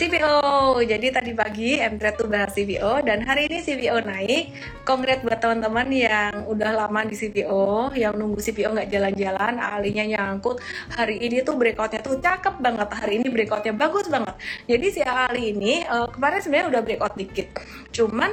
CPO. 0.00 0.80
Jadi 0.80 1.12
tadi 1.12 1.36
pagi 1.36 1.76
Mtrade 1.76 2.16
tuh 2.16 2.24
bahas 2.32 2.56
CPO 2.56 3.04
dan 3.04 3.20
hari 3.20 3.52
ini 3.52 3.60
CPO 3.60 4.00
naik. 4.00 4.48
Kongres 4.88 5.20
buat 5.20 5.44
teman-teman 5.44 5.92
yang 5.92 6.48
udah 6.48 6.72
lama 6.72 7.04
di 7.04 7.12
CPO, 7.12 7.92
yang 7.92 8.16
nunggu 8.16 8.40
CPO 8.40 8.72
nggak 8.72 8.88
jalan-jalan, 8.88 9.60
alinya 9.60 10.04
nyangkut. 10.08 10.56
Hari 10.96 11.20
ini 11.20 11.44
tuh 11.44 11.60
breakoutnya 11.60 12.00
tuh 12.00 12.16
cakep 12.16 12.64
banget. 12.64 12.88
Hari 12.88 13.20
ini 13.20 13.28
breakoutnya 13.28 13.76
bagus 13.76 14.08
banget. 14.08 14.40
Jadi 14.64 14.86
si 14.88 15.00
Ali 15.04 15.52
ini 15.52 15.84
uh, 15.84 16.08
kemarin 16.08 16.40
sebenarnya 16.40 16.68
udah 16.72 16.82
breakout 16.82 17.14
dikit. 17.20 17.52
Cuman 17.92 18.32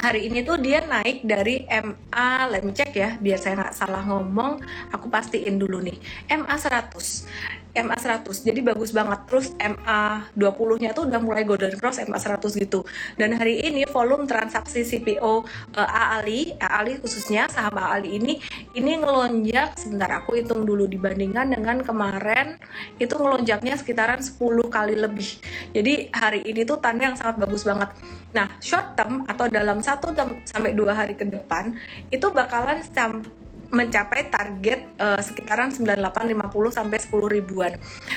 hari 0.00 0.30
ini 0.32 0.40
tuh 0.40 0.56
dia 0.56 0.80
naik 0.88 1.20
dari 1.20 1.68
MA, 1.68 2.30
let 2.48 2.64
me 2.64 2.72
check 2.72 2.96
ya, 2.96 3.20
biar 3.20 3.36
saya 3.36 3.60
nggak 3.60 3.74
salah 3.76 4.02
ngomong, 4.06 4.62
aku 4.94 5.10
pastiin 5.10 5.58
dulu 5.58 5.82
nih, 5.82 5.98
MA 6.32 6.54
100 6.54 7.67
MA 7.84 7.96
100 7.96 8.26
jadi 8.42 8.60
bagus 8.60 8.90
banget. 8.90 9.24
Terus 9.30 9.54
MA 9.58 10.26
20 10.34 10.82
nya 10.82 10.90
tuh 10.92 11.06
udah 11.06 11.20
mulai 11.22 11.46
golden 11.46 11.74
cross 11.78 12.02
MA 12.04 12.18
100 12.18 12.42
gitu. 12.58 12.82
Dan 13.14 13.38
hari 13.38 13.62
ini 13.62 13.86
volume 13.86 14.26
transaksi 14.26 14.82
CPO 14.82 15.22
uh, 15.22 15.36
eh, 15.78 15.88
AALI 15.88 16.40
AALI 16.58 16.94
khususnya 17.02 17.46
saham 17.50 17.78
AALI 17.78 18.08
ini 18.18 18.34
ini 18.74 18.92
ngelonjak 18.98 19.78
sebentar 19.78 20.10
aku 20.18 20.38
hitung 20.38 20.66
dulu 20.66 20.90
dibandingkan 20.90 21.54
dengan 21.54 21.80
kemarin 21.82 22.58
itu 22.98 23.14
ngelonjaknya 23.14 23.78
sekitaran 23.78 24.20
10 24.20 24.38
kali 24.68 24.94
lebih. 24.98 25.38
Jadi 25.72 26.10
hari 26.10 26.42
ini 26.44 26.66
tuh 26.66 26.82
tanda 26.82 27.10
yang 27.10 27.16
sangat 27.16 27.38
bagus 27.42 27.62
banget. 27.62 27.94
Nah 28.34 28.46
short 28.60 28.98
term 28.98 29.24
atau 29.24 29.46
dalam 29.48 29.80
satu 29.80 30.12
sampai 30.44 30.74
dua 30.74 30.92
hari 30.92 31.14
ke 31.14 31.24
depan 31.24 31.76
itu 32.10 32.26
bakalan 32.34 32.82
mencapai 33.68 34.32
target 34.32 34.96
uh, 34.96 35.20
sekitaran 35.20 35.68
9850 35.68 36.72
sampai 36.72 36.98
10 36.98 37.36
ribuan. 37.36 37.72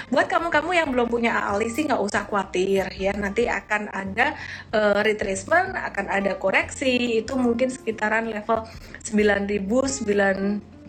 Buat 0.08 0.32
kamu-kamu 0.32 0.72
yang 0.72 0.88
belum 0.92 1.08
punya 1.12 1.36
AALI 1.44 1.68
sih 1.68 1.84
nggak 1.88 2.02
usah 2.02 2.24
khawatir 2.28 2.88
ya. 2.96 3.12
Nanti 3.12 3.52
akan 3.52 3.92
ada 3.92 4.36
uh, 4.72 5.04
retracement, 5.04 5.76
akan 5.76 6.08
ada 6.08 6.40
koreksi. 6.40 7.20
Itu 7.20 7.36
mungkin 7.36 7.68
sekitaran 7.68 8.32
level 8.32 8.64
9000 9.04 9.60
9 10.08 10.82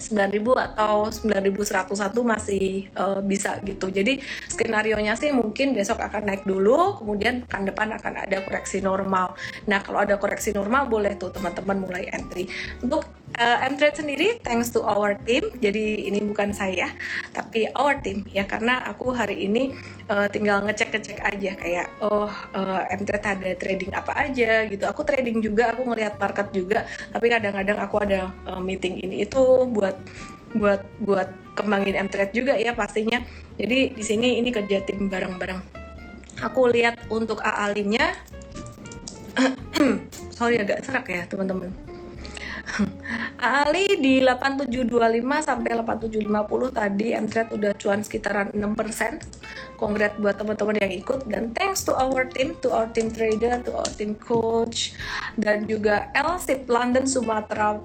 9000 0.00 0.66
atau 0.72 1.12
9101 1.12 2.16
masih 2.24 2.88
uh, 2.96 3.20
bisa 3.20 3.60
gitu. 3.62 3.92
Jadi 3.92 4.18
skenario 4.48 4.96
nya 4.98 5.14
sih 5.14 5.30
mungkin 5.30 5.76
besok 5.76 6.00
akan 6.00 6.26
naik 6.26 6.42
dulu, 6.48 6.96
kemudian 6.98 7.44
pekan 7.44 7.68
depan 7.68 7.88
akan 7.94 8.24
ada 8.24 8.40
koreksi 8.42 8.80
normal. 8.80 9.36
Nah, 9.68 9.84
kalau 9.84 10.02
ada 10.02 10.16
koreksi 10.16 10.50
normal 10.56 10.88
boleh 10.88 11.14
tuh 11.20 11.30
teman-teman 11.30 11.78
mulai 11.78 12.08
entry. 12.10 12.48
Untuk 12.80 13.04
uh, 13.38 13.58
M-Trade 13.70 13.96
sendiri 14.02 14.28
thanks 14.42 14.72
to 14.72 14.82
our 14.82 15.14
team. 15.22 15.46
Jadi 15.60 16.08
ini 16.10 16.18
bukan 16.24 16.50
saya, 16.50 16.90
tapi 17.30 17.68
our 17.76 18.00
team 18.00 18.26
ya 18.32 18.48
karena 18.48 18.82
aku 18.88 19.14
hari 19.14 19.46
ini 19.46 19.76
uh, 20.10 20.26
tinggal 20.26 20.64
ngecek-ngecek 20.66 21.18
aja 21.22 21.52
kayak 21.54 21.86
oh 22.02 22.30
uh, 22.56 22.82
M-Trade 22.90 23.26
ada 23.26 23.50
trading 23.54 23.92
apa 23.94 24.12
aja 24.16 24.66
gitu. 24.66 24.84
Aku 24.88 25.06
trading 25.06 25.38
juga, 25.44 25.74
aku 25.76 25.86
ngelihat 25.86 26.18
market 26.18 26.48
juga, 26.50 26.88
tapi 27.12 27.26
kadang-kadang 27.30 27.78
aku 27.78 27.96
ada 28.02 28.32
uh, 28.48 28.62
meeting 28.62 28.98
ini 29.02 29.22
itu 29.28 29.42
buat 29.70 29.89
buat 30.56 30.82
buat 31.02 31.30
kembangin 31.54 31.94
M-Trade 32.08 32.32
juga 32.34 32.54
ya 32.58 32.74
pastinya. 32.74 33.22
Jadi 33.60 33.94
di 33.94 34.02
sini 34.02 34.40
ini 34.40 34.50
kerja 34.50 34.82
tim 34.82 35.06
bareng-bareng. 35.06 35.60
Aku 36.40 36.72
lihat 36.72 36.96
untuk 37.12 37.44
AALIN-nya 37.44 38.16
sorry 40.36 40.56
agak 40.56 40.80
serak 40.84 41.06
ya 41.08 41.22
teman-teman 41.28 41.68
Ali 43.40 43.98
di 43.98 44.22
8725 44.22 45.48
sampai 45.48 45.70
8750 45.80 46.78
tadi 46.78 47.06
Mtrade 47.18 47.50
udah 47.56 47.72
cuan 47.76 48.00
sekitaran 48.04 48.48
6%. 48.52 49.76
Kongret 49.80 50.12
buat 50.20 50.36
teman-teman 50.36 50.76
yang 50.76 50.92
ikut 50.92 51.24
dan 51.32 51.56
thanks 51.56 51.88
to 51.88 51.96
our 51.96 52.28
team, 52.28 52.52
to 52.60 52.68
our 52.68 52.84
team 52.92 53.08
trader, 53.08 53.64
to 53.64 53.72
our 53.72 53.88
team 53.96 54.12
coach 54.12 54.92
dan 55.40 55.64
juga 55.64 56.12
LSIP 56.12 56.68
London 56.68 57.08
Sumatera 57.08 57.80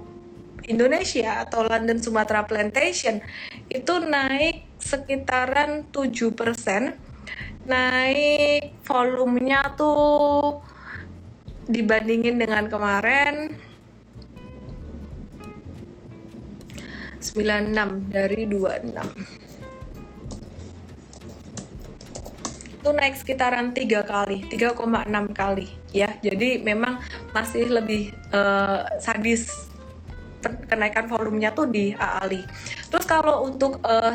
Indonesia 0.64 1.44
atau 1.44 1.68
London 1.68 2.00
Sumatera 2.00 2.48
Plantation 2.48 3.20
itu 3.68 3.94
naik 4.00 4.80
sekitaran 4.80 5.84
7%. 5.92 6.96
Naik 7.66 8.78
volumenya 8.86 9.74
tuh 9.74 10.62
dibandingin 11.66 12.38
dengan 12.38 12.70
kemarin 12.70 13.58
96 17.34 18.14
dari 18.14 18.46
26 18.46 19.46
itu 22.86 22.94
naik 22.94 23.18
sekitaran 23.18 23.74
tiga 23.74 24.06
kali 24.06 24.46
3,6 24.46 24.78
kali 25.34 25.66
ya 25.90 26.14
jadi 26.22 26.62
memang 26.62 27.02
masih 27.34 27.66
lebih 27.66 28.14
uh, 28.30 28.86
sadis 29.02 29.66
kenaikan 30.66 31.10
volumenya 31.10 31.50
tuh 31.52 31.66
di 31.68 31.92
AALI 31.94 32.42
terus 32.90 33.06
kalau 33.08 33.46
untuk 33.46 33.82
uh, 33.82 34.14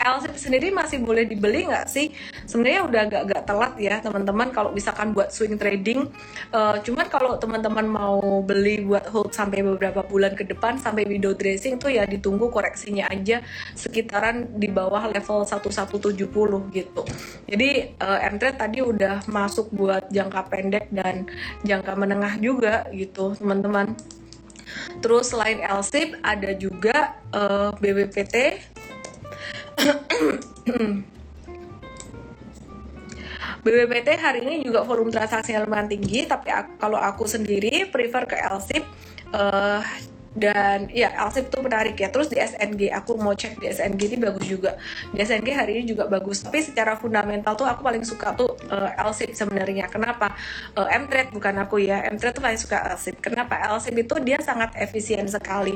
LSIP 0.00 0.36
sendiri 0.40 0.68
masih 0.72 1.04
boleh 1.04 1.28
dibeli 1.28 1.68
nggak 1.68 1.84
sih? 1.84 2.08
Sebenarnya 2.48 2.80
udah 2.88 3.00
agak-agak 3.04 3.42
telat 3.44 3.72
ya 3.76 3.94
teman-teman 4.00 4.48
kalau 4.48 4.72
misalkan 4.72 5.12
buat 5.12 5.28
swing 5.28 5.60
trading. 5.60 6.08
Uh, 6.50 6.80
cuman 6.80 7.06
kalau 7.12 7.36
teman-teman 7.36 7.84
mau 7.84 8.40
beli 8.40 8.80
buat 8.80 9.04
hold 9.12 9.36
sampai 9.36 9.60
beberapa 9.60 10.00
bulan 10.08 10.32
ke 10.32 10.48
depan 10.48 10.80
sampai 10.80 11.04
window 11.04 11.36
dressing 11.36 11.76
tuh 11.76 11.92
ya 11.92 12.08
ditunggu 12.08 12.48
koreksinya 12.48 13.12
aja 13.12 13.44
sekitaran 13.76 14.56
di 14.56 14.72
bawah 14.72 15.04
level 15.12 15.44
1170 15.44 16.16
gitu. 16.72 17.02
Jadi 17.44 17.70
uh, 18.00 18.18
M-Trade 18.32 18.56
tadi 18.56 18.78
udah 18.80 19.28
masuk 19.28 19.68
buat 19.76 20.08
jangka 20.08 20.48
pendek 20.48 20.88
dan 20.96 21.28
jangka 21.60 21.92
menengah 21.92 22.40
juga 22.40 22.88
gitu 22.96 23.36
teman-teman. 23.36 23.92
Terus 25.00 25.32
selain 25.32 25.62
LSIP 25.64 26.18
ada 26.20 26.50
juga 26.54 27.16
uh, 27.32 27.70
BBPT 27.78 28.60
BBPT 33.60 34.08
hari 34.16 34.40
ini 34.40 34.64
juga 34.64 34.80
volume 34.88 35.12
transaksi 35.12 35.52
lumayan 35.52 35.84
tinggi, 35.84 36.24
tapi 36.24 36.48
aku, 36.48 36.80
kalau 36.80 36.96
aku 36.96 37.28
sendiri 37.28 37.92
prefer 37.92 38.24
ke 38.24 38.40
LSIP 38.40 38.84
uh, 39.36 39.84
dan 40.30 40.86
ya 40.94 41.10
LSIP 41.26 41.50
itu 41.50 41.58
menarik 41.58 41.96
ya. 41.98 42.08
Terus 42.14 42.30
di 42.30 42.38
SNG 42.38 42.94
aku 42.94 43.18
mau 43.18 43.34
cek 43.34 43.58
di 43.58 43.66
SNG 43.66 44.00
ini 44.14 44.18
bagus 44.22 44.46
juga. 44.46 44.78
Di 45.10 45.18
SNG 45.26 45.48
hari 45.50 45.82
ini 45.82 45.84
juga 45.90 46.06
bagus. 46.06 46.46
Tapi 46.46 46.62
secara 46.62 46.94
fundamental 46.94 47.58
tuh 47.58 47.66
aku 47.66 47.82
paling 47.82 48.06
suka 48.06 48.38
tuh 48.38 48.54
uh, 48.70 48.94
eh, 48.94 49.02
LSIP 49.02 49.34
sebenarnya. 49.34 49.90
Kenapa? 49.90 50.30
Uh, 50.78 50.86
M-Trade 50.86 51.34
bukan 51.34 51.54
aku 51.66 51.82
ya. 51.82 52.06
M-Trade 52.14 52.34
tuh 52.38 52.44
paling 52.46 52.60
suka 52.60 52.78
LSIP 52.94 53.18
kenapa? 53.18 53.58
LSIP 53.74 54.06
itu 54.06 54.14
dia 54.22 54.38
sangat 54.38 54.70
efisien 54.78 55.26
sekali. 55.26 55.74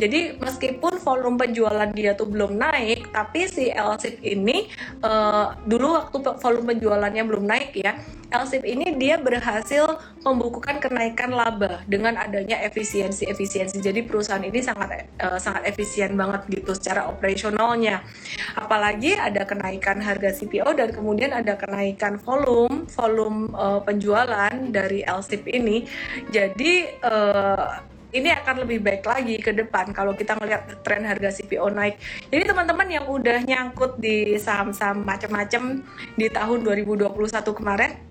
Jadi 0.00 0.40
meskipun 0.40 0.96
volume 1.04 1.36
penjualan 1.36 1.90
dia 1.92 2.16
tuh 2.16 2.28
belum 2.28 2.56
naik 2.56 3.12
tapi 3.12 3.48
si 3.52 3.68
LSIP 3.68 4.24
ini 4.24 4.72
uh, 5.04 5.52
dulu 5.68 6.00
waktu 6.00 6.16
volume 6.40 6.76
penjualannya 6.76 7.22
belum 7.28 7.44
naik 7.44 7.76
ya 7.76 8.00
LSIP 8.30 8.62
ini 8.62 8.94
dia 8.94 9.18
berhasil 9.18 9.98
membukukan 10.22 10.78
kenaikan 10.78 11.34
laba 11.34 11.82
dengan 11.90 12.14
adanya 12.14 12.62
efisiensi-efisiensi. 12.62 13.82
Jadi 13.90 14.06
perusahaan 14.06 14.42
ini 14.46 14.62
sangat 14.62 15.10
uh, 15.18 15.34
sangat 15.42 15.66
efisien 15.66 16.14
banget 16.14 16.46
gitu 16.46 16.70
secara 16.78 17.10
operasionalnya. 17.10 18.06
Apalagi 18.54 19.18
ada 19.18 19.42
kenaikan 19.42 19.98
harga 19.98 20.30
CPO 20.30 20.78
dan 20.78 20.94
kemudian 20.94 21.34
ada 21.34 21.58
kenaikan 21.58 22.22
volume 22.22 22.86
volume 22.86 23.50
uh, 23.58 23.82
penjualan 23.82 24.54
dari 24.70 25.02
LSIP 25.02 25.50
ini. 25.50 25.82
Jadi 26.30 27.02
uh, 27.02 27.82
ini 28.10 28.30
akan 28.30 28.66
lebih 28.66 28.82
baik 28.82 29.06
lagi 29.06 29.38
ke 29.38 29.54
depan 29.54 29.94
kalau 29.94 30.14
kita 30.14 30.34
ngelihat 30.38 30.82
tren 30.82 31.06
harga 31.06 31.30
CPO 31.34 31.70
naik. 31.70 31.98
Jadi 32.30 32.42
teman-teman 32.46 32.86
yang 32.90 33.06
udah 33.10 33.42
nyangkut 33.42 33.98
di 33.98 34.38
saham-saham 34.38 35.02
macam-macam 35.02 35.82
di 36.14 36.26
tahun 36.30 36.58
2021 36.62 37.10
kemarin 37.58 38.09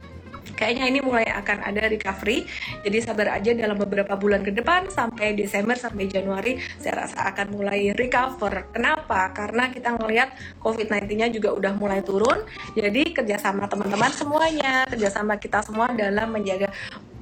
kayaknya 0.60 0.86
ini 0.92 1.00
mulai 1.00 1.24
akan 1.32 1.64
ada 1.64 1.88
recovery. 1.88 2.44
Jadi 2.84 2.98
sabar 3.00 3.40
aja 3.40 3.56
dalam 3.56 3.80
beberapa 3.80 4.20
bulan 4.20 4.44
ke 4.44 4.52
depan 4.52 4.92
sampai 4.92 5.32
Desember 5.40 5.80
sampai 5.80 6.12
Januari 6.12 6.60
saya 6.84 7.08
rasa 7.08 7.32
akan 7.32 7.56
mulai 7.56 7.96
recover. 7.96 8.68
Kenapa? 8.76 9.32
Karena 9.32 9.72
kita 9.72 9.96
ngelihat 9.96 10.36
COVID-19-nya 10.60 11.32
juga 11.32 11.56
udah 11.56 11.72
mulai 11.80 12.04
turun. 12.04 12.44
Jadi 12.76 13.16
kerjasama 13.16 13.72
teman-teman 13.72 14.12
semuanya, 14.12 14.84
kerjasama 14.92 15.40
kita 15.40 15.64
semua 15.64 15.96
dalam 15.96 16.36
menjaga 16.36 16.68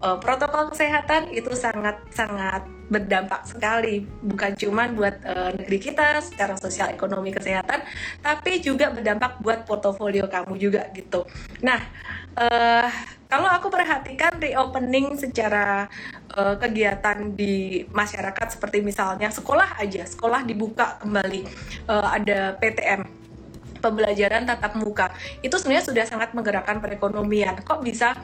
uh, 0.01 0.17
protokol 0.21 0.69
kesehatan 0.73 1.33
itu 1.33 1.53
sangat 1.53 1.97
sangat 2.13 2.65
berdampak 2.87 3.43
sekali 3.43 4.07
bukan 4.23 4.55
cuma 4.55 4.87
buat 4.87 5.19
uh, 5.27 5.51
negeri 5.59 5.91
kita 5.91 6.23
secara 6.23 6.55
sosial 6.55 6.95
ekonomi 6.95 7.35
kesehatan 7.35 7.83
tapi 8.23 8.63
juga 8.63 8.89
berdampak 8.95 9.43
buat 9.43 9.67
portofolio 9.67 10.31
kamu 10.31 10.55
juga 10.55 10.87
gitu. 10.95 11.27
Nah, 11.59 11.83
uh, 12.39 12.87
kalau 13.27 13.51
aku 13.51 13.67
perhatikan 13.67 14.39
reopening 14.39 15.19
secara 15.19 15.91
uh, 16.31 16.55
kegiatan 16.55 17.35
di 17.35 17.83
masyarakat 17.91 18.55
seperti 18.55 18.79
misalnya 18.79 19.27
sekolah 19.27 19.75
aja, 19.83 20.07
sekolah 20.07 20.47
dibuka 20.47 20.95
kembali, 21.03 21.43
uh, 21.91 22.07
ada 22.15 22.55
PTM 22.55 23.26
pembelajaran 23.79 24.43
tatap 24.45 24.77
muka. 24.77 25.13
Itu 25.41 25.57
sebenarnya 25.61 25.85
sudah 25.89 26.05
sangat 26.05 26.29
menggerakkan 26.33 26.81
perekonomian. 26.81 27.61
Kok 27.61 27.81
bisa? 27.85 28.17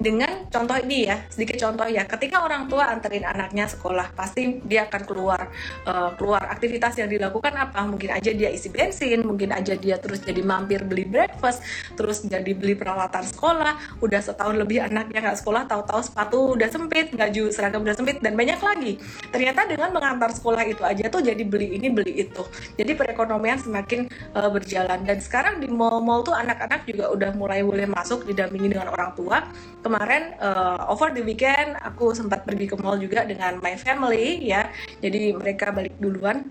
Dengan 0.00 0.48
contoh 0.48 0.76
ini 0.80 1.10
ya 1.10 1.16
sedikit 1.28 1.60
contoh 1.60 1.86
ya. 1.86 2.08
Ketika 2.08 2.42
orang 2.42 2.66
tua 2.66 2.88
anterin 2.88 3.26
anaknya 3.26 3.68
sekolah 3.68 4.16
pasti 4.16 4.62
dia 4.64 4.88
akan 4.88 5.02
keluar 5.04 5.52
uh, 5.84 6.16
keluar 6.16 6.48
aktivitas 6.48 6.96
yang 6.96 7.12
dilakukan 7.12 7.52
apa? 7.52 7.84
Mungkin 7.84 8.16
aja 8.16 8.30
dia 8.32 8.48
isi 8.48 8.72
bensin 8.72 9.20
mungkin 9.26 9.52
aja 9.52 9.76
dia 9.76 10.00
terus 10.00 10.24
jadi 10.24 10.40
mampir 10.40 10.82
beli 10.86 11.04
breakfast 11.04 11.60
terus 11.94 12.24
jadi 12.24 12.52
beli 12.56 12.74
peralatan 12.74 13.26
sekolah. 13.26 14.00
Udah 14.00 14.20
setahun 14.24 14.56
lebih 14.56 14.80
anaknya 14.88 15.30
nggak 15.30 15.38
sekolah 15.38 15.68
tahu-tahu 15.68 16.00
sepatu 16.00 16.38
udah 16.56 16.68
sempit 16.72 17.12
baju 17.12 17.44
seragam 17.52 17.84
udah 17.84 17.96
sempit 17.96 18.18
dan 18.24 18.34
banyak 18.34 18.60
lagi. 18.60 18.92
Ternyata 19.28 19.68
dengan 19.68 19.92
mengantar 19.92 20.32
sekolah 20.32 20.64
itu 20.64 20.82
aja 20.82 21.04
tuh 21.12 21.20
jadi 21.20 21.42
beli 21.44 21.76
ini 21.76 21.92
beli 21.92 22.24
itu. 22.24 22.42
Jadi 22.80 22.92
perekonomian 22.96 23.60
semakin 23.60 24.08
uh, 24.32 24.48
berjalan 24.48 25.04
dan 25.10 25.18
sekarang 25.18 25.58
di 25.58 25.66
mall-mall 25.66 26.22
tuh 26.22 26.38
anak-anak 26.38 26.86
juga 26.86 27.10
udah 27.10 27.34
mulai 27.34 27.66
boleh 27.66 27.82
masuk 27.90 28.30
didampingi 28.30 28.70
dengan 28.70 28.94
orang 28.94 29.10
tua. 29.18 29.42
Kemarin 29.82 30.38
uh, 30.38 30.86
over 30.86 31.10
the 31.10 31.18
weekend 31.26 31.74
aku 31.82 32.14
sempat 32.14 32.46
pergi 32.46 32.70
ke 32.70 32.78
mall 32.78 32.94
juga 32.94 33.26
dengan 33.26 33.58
my 33.58 33.74
family 33.74 34.38
ya. 34.46 34.70
Jadi 35.02 35.34
mereka 35.34 35.74
balik 35.74 35.98
duluan. 35.98 36.46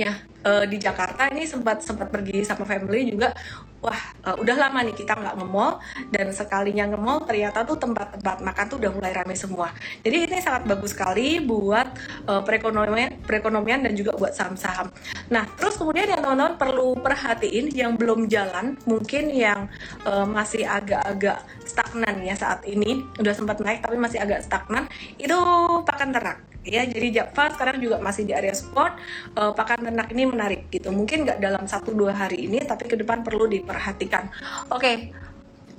Ya 0.00 0.16
uh, 0.48 0.64
di 0.64 0.80
Jakarta 0.80 1.28
ini 1.28 1.44
sempat 1.44 1.84
sempat 1.84 2.08
pergi 2.08 2.40
sama 2.40 2.64
family 2.64 3.12
juga 3.12 3.36
wah 3.78 4.00
uh, 4.26 4.36
udah 4.38 4.56
lama 4.58 4.82
nih 4.82 4.96
kita 4.96 5.14
nggak 5.14 5.38
nge-mall 5.38 5.78
dan 6.10 6.34
sekalinya 6.34 6.90
nge-mall 6.90 7.22
ternyata 7.22 7.62
tuh 7.62 7.78
tempat-tempat 7.78 8.42
makan 8.42 8.64
tuh 8.66 8.78
udah 8.82 8.92
mulai 8.94 9.12
rame 9.14 9.34
semua. 9.38 9.70
Jadi 10.02 10.16
ini 10.26 10.38
sangat 10.42 10.66
bagus 10.66 10.92
sekali 10.94 11.38
buat 11.42 11.86
uh, 12.26 12.42
perekonomian 12.42 13.22
perekonomian 13.22 13.86
dan 13.86 13.92
juga 13.94 14.18
buat 14.18 14.34
saham-saham. 14.34 14.90
Nah 15.30 15.46
terus 15.54 15.78
kemudian 15.78 16.10
yang 16.10 16.22
teman-teman 16.24 16.58
perlu 16.58 16.98
perhatiin 16.98 17.70
yang 17.70 17.94
belum 17.94 18.26
jalan 18.26 18.74
mungkin 18.88 19.30
yang 19.30 19.70
uh, 20.02 20.26
masih 20.26 20.66
agak-agak 20.66 21.44
stagnan 21.62 22.24
ya 22.24 22.34
saat 22.34 22.64
ini 22.64 23.04
udah 23.20 23.34
sempat 23.36 23.60
naik 23.60 23.84
tapi 23.84 24.00
masih 24.00 24.18
agak 24.18 24.42
stagnan 24.42 24.88
itu 25.20 25.36
pakan 25.84 26.10
ternak 26.10 26.47
ya 26.66 26.82
jadi 26.84 27.22
Java 27.22 27.54
sekarang 27.54 27.78
juga 27.78 27.96
masih 28.02 28.26
di 28.28 28.32
area 28.34 28.54
support 28.54 28.98
uh, 29.38 29.54
pakan 29.54 29.90
ternak 29.90 30.08
ini 30.12 30.24
menarik 30.28 30.60
gitu. 30.72 30.90
Mungkin 30.90 31.26
nggak 31.26 31.38
dalam 31.38 31.64
satu 31.64 31.94
dua 31.94 32.14
hari 32.14 32.46
ini 32.50 32.62
tapi 32.64 32.90
ke 32.90 32.96
depan 32.98 33.22
perlu 33.22 33.46
diperhatikan. 33.46 34.30
Oke 34.70 34.80
okay. 34.80 34.96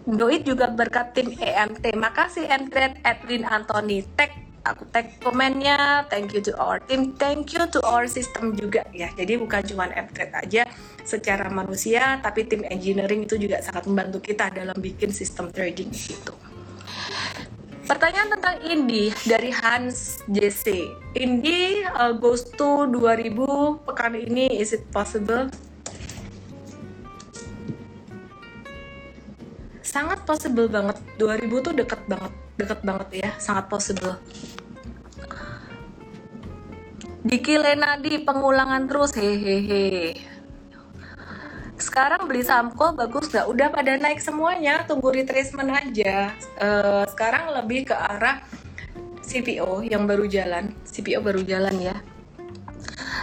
Doit 0.09 0.41
juga 0.41 0.71
berkat 0.73 1.13
tim 1.13 1.37
EMT 1.37 1.93
makasih 1.93 2.49
Mtrade 2.49 2.97
Edwin 3.05 3.45
Anthony. 3.45 4.01
Tag 4.17 4.33
aku 4.65 4.87
tag 4.89 5.21
komennya. 5.21 6.07
Thank 6.09 6.33
you 6.33 6.41
to 6.41 6.55
our 6.57 6.81
team. 6.81 7.13
Thank 7.13 7.53
you 7.53 7.69
to 7.69 7.79
our 7.85 8.09
system 8.09 8.57
juga 8.57 8.89
ya. 8.89 9.13
Jadi 9.13 9.37
bukan 9.37 9.61
cuma 9.69 9.85
Mtrade 9.91 10.33
aja 10.33 10.63
secara 11.09 11.49
manusia 11.49 12.21
tapi 12.21 12.45
tim 12.45 12.61
engineering 12.69 13.25
itu 13.25 13.41
juga 13.41 13.65
sangat 13.65 13.89
membantu 13.89 14.21
kita 14.21 14.53
dalam 14.53 14.77
bikin 14.77 15.09
sistem 15.09 15.49
trading 15.49 15.89
gitu 15.89 16.37
Pertanyaan 17.89 18.29
tentang 18.37 18.61
Indi 18.69 19.09
dari 19.25 19.49
Hans 19.49 20.21
JC. 20.29 20.93
Indi 21.17 21.81
uh, 21.89 22.13
goes 22.13 22.45
to 22.53 22.85
2000 22.85 23.33
pekan 23.81 24.13
ini, 24.13 24.61
is 24.61 24.77
it 24.77 24.85
possible? 24.93 25.49
Sangat 29.81 30.21
possible 30.21 30.69
banget. 30.69 31.01
2000 31.17 31.65
tuh 31.65 31.73
deket 31.73 32.01
banget, 32.05 32.33
deket 32.61 32.79
banget 32.85 33.09
ya, 33.25 33.29
sangat 33.41 33.65
possible. 33.65 34.21
Diki 37.25 37.57
Lenadi 37.57 38.21
pengulangan 38.21 38.85
terus 38.85 39.17
hehehe 39.17 40.13
sekarang 41.79 42.27
beli 42.27 42.43
Samko 42.43 42.93
bagus 42.93 43.31
nggak? 43.31 43.47
Udah 43.47 43.67
pada 43.71 43.95
naik 43.95 44.19
semuanya, 44.19 44.83
tunggu 44.85 45.11
retracement 45.15 45.71
aja. 45.71 46.35
Uh, 46.59 47.03
sekarang 47.09 47.55
lebih 47.55 47.89
ke 47.89 47.95
arah 47.95 48.43
CPO 49.23 49.85
yang 49.85 50.09
baru 50.09 50.25
jalan, 50.25 50.73
CPO 50.85 51.23
baru 51.23 51.41
jalan 51.45 51.75
ya. 51.79 51.95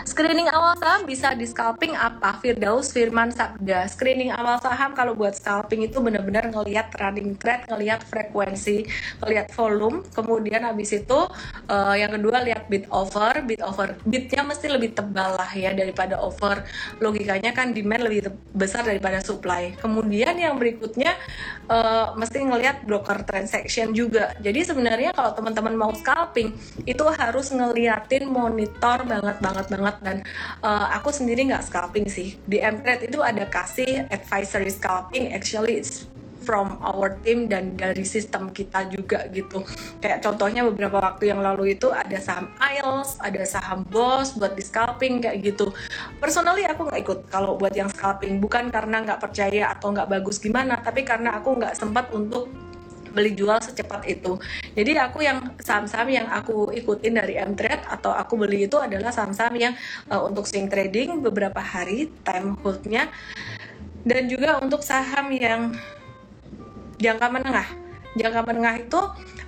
Screening 0.06 0.46
awal 0.54 0.78
saham 0.78 1.02
bisa 1.02 1.34
di 1.34 1.42
scalping 1.50 1.98
apa? 1.98 2.38
Firdaus 2.38 2.94
Firman 2.94 3.34
Sabda. 3.34 3.90
Screening 3.90 4.30
awal 4.30 4.62
saham 4.62 4.94
kalau 4.94 5.18
buat 5.18 5.34
scalping 5.34 5.82
itu 5.82 5.98
benar-benar 5.98 6.46
ngelihat 6.46 6.94
running 6.94 7.34
trend, 7.34 7.66
ngelihat 7.66 8.06
frekuensi, 8.06 8.86
ngelihat 9.18 9.50
volume. 9.58 10.06
Kemudian 10.14 10.62
habis 10.62 10.94
itu 10.94 11.26
uh, 11.66 11.94
yang 11.98 12.14
kedua 12.14 12.38
lihat 12.38 12.70
bid 12.70 12.86
over, 12.94 13.42
bid 13.42 13.58
over. 13.66 13.98
Bidnya 14.06 14.46
mesti 14.46 14.70
lebih 14.70 14.94
tebal 14.94 15.42
lah 15.42 15.50
ya 15.50 15.74
daripada 15.74 16.22
over. 16.22 16.62
Logikanya 17.02 17.50
kan 17.50 17.74
demand 17.74 18.06
lebih 18.06 18.30
besar 18.54 18.86
daripada 18.86 19.18
supply. 19.18 19.74
Kemudian 19.74 20.38
yang 20.38 20.54
berikutnya 20.54 21.18
uh, 21.66 22.14
mesti 22.14 22.46
ngelihat 22.46 22.86
broker 22.86 23.26
transaction 23.26 23.90
juga. 23.90 24.38
Jadi 24.38 24.70
sebenarnya 24.70 25.10
kalau 25.18 25.34
teman-teman 25.34 25.74
mau 25.74 25.90
scalping 25.98 26.54
itu 26.86 27.02
harus 27.10 27.50
ngeliatin 27.50 28.30
monitor 28.30 29.02
banget 29.02 29.42
banget 29.42 29.66
banget 29.66 29.95
dan 30.02 30.26
uh, 30.64 30.92
aku 30.96 31.12
sendiri 31.12 31.46
nggak 31.48 31.64
scalping 31.64 32.06
sih 32.11 32.37
di 32.48 32.61
Mtrade 32.61 33.09
itu 33.09 33.20
ada 33.22 33.44
kasih 33.48 34.09
advisory 34.11 34.72
scalping 34.72 35.32
actually 35.32 35.80
it's 35.80 36.09
from 36.46 36.78
our 36.78 37.18
team 37.26 37.50
dan 37.50 37.74
dari 37.74 38.06
sistem 38.06 38.54
kita 38.54 38.87
juga 38.87 39.26
gitu. 39.35 39.66
Kayak 39.98 40.22
contohnya 40.22 40.62
beberapa 40.62 41.02
waktu 41.02 41.35
yang 41.35 41.42
lalu 41.42 41.74
itu 41.74 41.90
ada 41.90 42.14
saham 42.22 42.46
IELTS, 42.62 43.18
ada 43.18 43.42
saham 43.42 43.82
BOS 43.90 44.38
buat 44.38 44.54
di 44.54 44.62
scalping 44.62 45.26
kayak 45.26 45.42
gitu. 45.42 45.74
Personally 46.22 46.62
aku 46.62 46.87
nggak 46.87 47.02
ikut 47.02 47.18
kalau 47.26 47.59
buat 47.59 47.74
yang 47.74 47.90
scalping 47.90 48.38
bukan 48.38 48.70
karena 48.70 49.02
nggak 49.02 49.18
percaya 49.18 49.74
atau 49.74 49.90
nggak 49.90 50.06
bagus 50.06 50.38
gimana, 50.38 50.78
tapi 50.78 51.02
karena 51.02 51.42
aku 51.42 51.59
nggak 51.59 51.74
sempat 51.74 52.06
untuk 52.14 52.46
beli 53.16 53.33
jual 53.33 53.57
secepat 53.64 54.05
itu. 54.05 54.37
Jadi 54.76 54.92
aku 55.00 55.24
yang 55.24 55.57
saham-saham 55.57 56.12
yang 56.12 56.29
aku 56.29 56.68
ikutin 56.76 57.16
dari 57.16 57.40
Mtrade 57.40 57.88
atau 57.88 58.12
aku 58.12 58.37
beli 58.37 58.68
itu 58.68 58.76
adalah 58.76 59.09
saham-saham 59.09 59.57
yang 59.57 59.72
uh, 60.12 60.20
untuk 60.20 60.44
swing 60.44 60.68
trading 60.68 61.24
beberapa 61.24 61.59
hari 61.59 62.12
time 62.20 62.61
holdnya 62.61 63.09
dan 64.05 64.29
juga 64.29 64.61
untuk 64.61 64.85
saham 64.85 65.33
yang 65.33 65.72
jangka 67.00 67.26
menengah 67.33 67.87
jangka 68.16 68.40
menengah 68.48 68.74
itu 68.81 69.00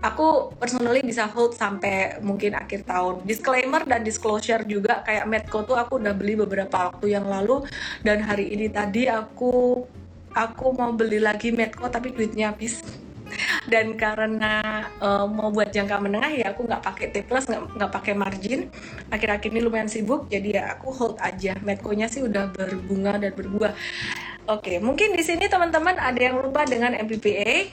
aku 0.04 0.52
personally 0.61 1.00
bisa 1.00 1.26
hold 1.26 1.57
sampai 1.57 2.20
mungkin 2.20 2.54
akhir 2.54 2.85
tahun. 2.85 3.24
Disclaimer 3.24 3.83
dan 3.88 4.04
disclosure 4.04 4.62
juga 4.68 5.02
kayak 5.02 5.24
Medco 5.26 5.64
tuh 5.64 5.74
aku 5.74 5.98
udah 5.98 6.14
beli 6.14 6.37
beberapa 6.38 6.92
waktu 6.92 7.16
yang 7.16 7.26
lalu 7.26 7.64
dan 8.04 8.22
hari 8.22 8.52
ini 8.52 8.68
tadi 8.68 9.09
aku 9.09 9.83
aku 10.37 10.66
mau 10.76 10.92
beli 10.92 11.18
lagi 11.18 11.50
Medco 11.50 11.88
tapi 11.88 12.12
duitnya 12.12 12.52
habis. 12.52 12.85
Dan 13.68 14.00
karena 14.00 14.88
uh, 14.98 15.28
mau 15.28 15.52
buat 15.52 15.68
jangka 15.68 16.00
menengah 16.00 16.33
ya 16.33 16.57
aku 16.57 16.64
nggak 16.64 16.81
pakai 16.81 17.07
T 17.12 17.20
plus 17.22 17.44
nggak 17.52 17.92
pakai 17.92 18.16
margin. 18.16 18.72
Akhir-akhir 19.12 19.52
ini 19.52 19.61
lumayan 19.61 19.92
sibuk 19.92 20.26
jadi 20.33 20.48
ya 20.48 20.62
aku 20.72 20.88
hold 20.88 21.16
aja. 21.20 21.54
Medco-nya 21.61 22.09
sih 22.09 22.24
udah 22.24 22.48
berbunga 22.48 23.20
dan 23.20 23.37
berbuah. 23.37 23.76
Oke, 24.48 24.81
mungkin 24.81 25.12
di 25.12 25.20
sini 25.20 25.44
teman-teman 25.44 26.00
ada 26.00 26.16
yang 26.16 26.40
lupa 26.40 26.64
dengan 26.64 26.96
MPPA. 26.96 27.68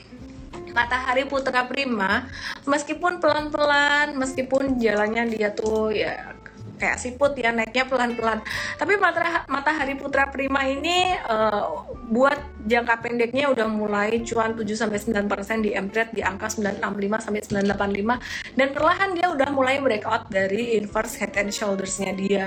Matahari 0.75 1.23
Putra 1.23 1.63
Prima, 1.71 2.27
meskipun 2.67 3.23
pelan-pelan, 3.23 4.12
meskipun 4.19 4.75
jalannya 4.75 5.31
dia 5.31 5.55
tuh 5.55 5.95
ya 5.95 6.34
kayak 6.75 6.99
siput 6.99 7.33
ya 7.35 7.51
naiknya 7.51 7.88
pelan-pelan. 7.88 8.39
Tapi 8.77 8.93
matahari 9.47 9.95
putra 9.97 10.29
prima 10.29 10.67
ini 10.67 11.15
uh, 11.25 11.88
buat 12.11 12.38
jangka 12.65 13.01
pendeknya 13.01 13.53
udah 13.53 13.67
mulai 13.69 14.21
cuan 14.25 14.57
7 14.57 14.65
sampai 14.73 14.97
9% 14.97 15.65
di 15.65 15.71
MTrade 15.73 16.11
di 16.17 16.21
angka 16.25 16.49
965 16.49 17.25
sampai 17.25 17.41
985 17.45 18.57
dan 18.57 18.67
perlahan 18.73 19.09
dia 19.13 19.27
udah 19.29 19.49
mulai 19.53 19.77
breakout 19.77 20.27
dari 20.33 20.77
inverse 20.77 21.21
head 21.21 21.33
and 21.38 21.53
shoulders-nya 21.53 22.11
dia. 22.17 22.45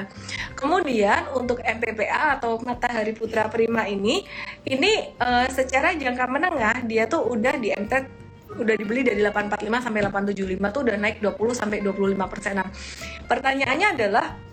Kemudian 0.59 1.31
untuk 1.35 1.63
MPPA 1.63 2.39
atau 2.39 2.59
matahari 2.63 3.15
putra 3.15 3.47
prima 3.47 3.87
ini 3.87 4.27
ini 4.67 5.15
uh, 5.23 5.47
secara 5.51 5.95
jangka 5.95 6.25
menengah 6.27 6.77
dia 6.85 7.07
tuh 7.07 7.25
udah 7.31 7.55
di 7.57 7.71
MTrade 7.73 8.28
udah 8.59 8.75
dibeli 8.75 9.07
dari 9.07 9.21
845 9.23 9.85
sampai 9.87 10.01
875 10.07 10.75
tuh 10.75 10.83
udah 10.87 10.97
naik 10.99 11.17
20 11.23 11.55
sampai 11.55 11.79
25 11.81 12.33
persenan. 12.33 12.67
Pertanyaannya 13.31 13.89
adalah 13.95 14.48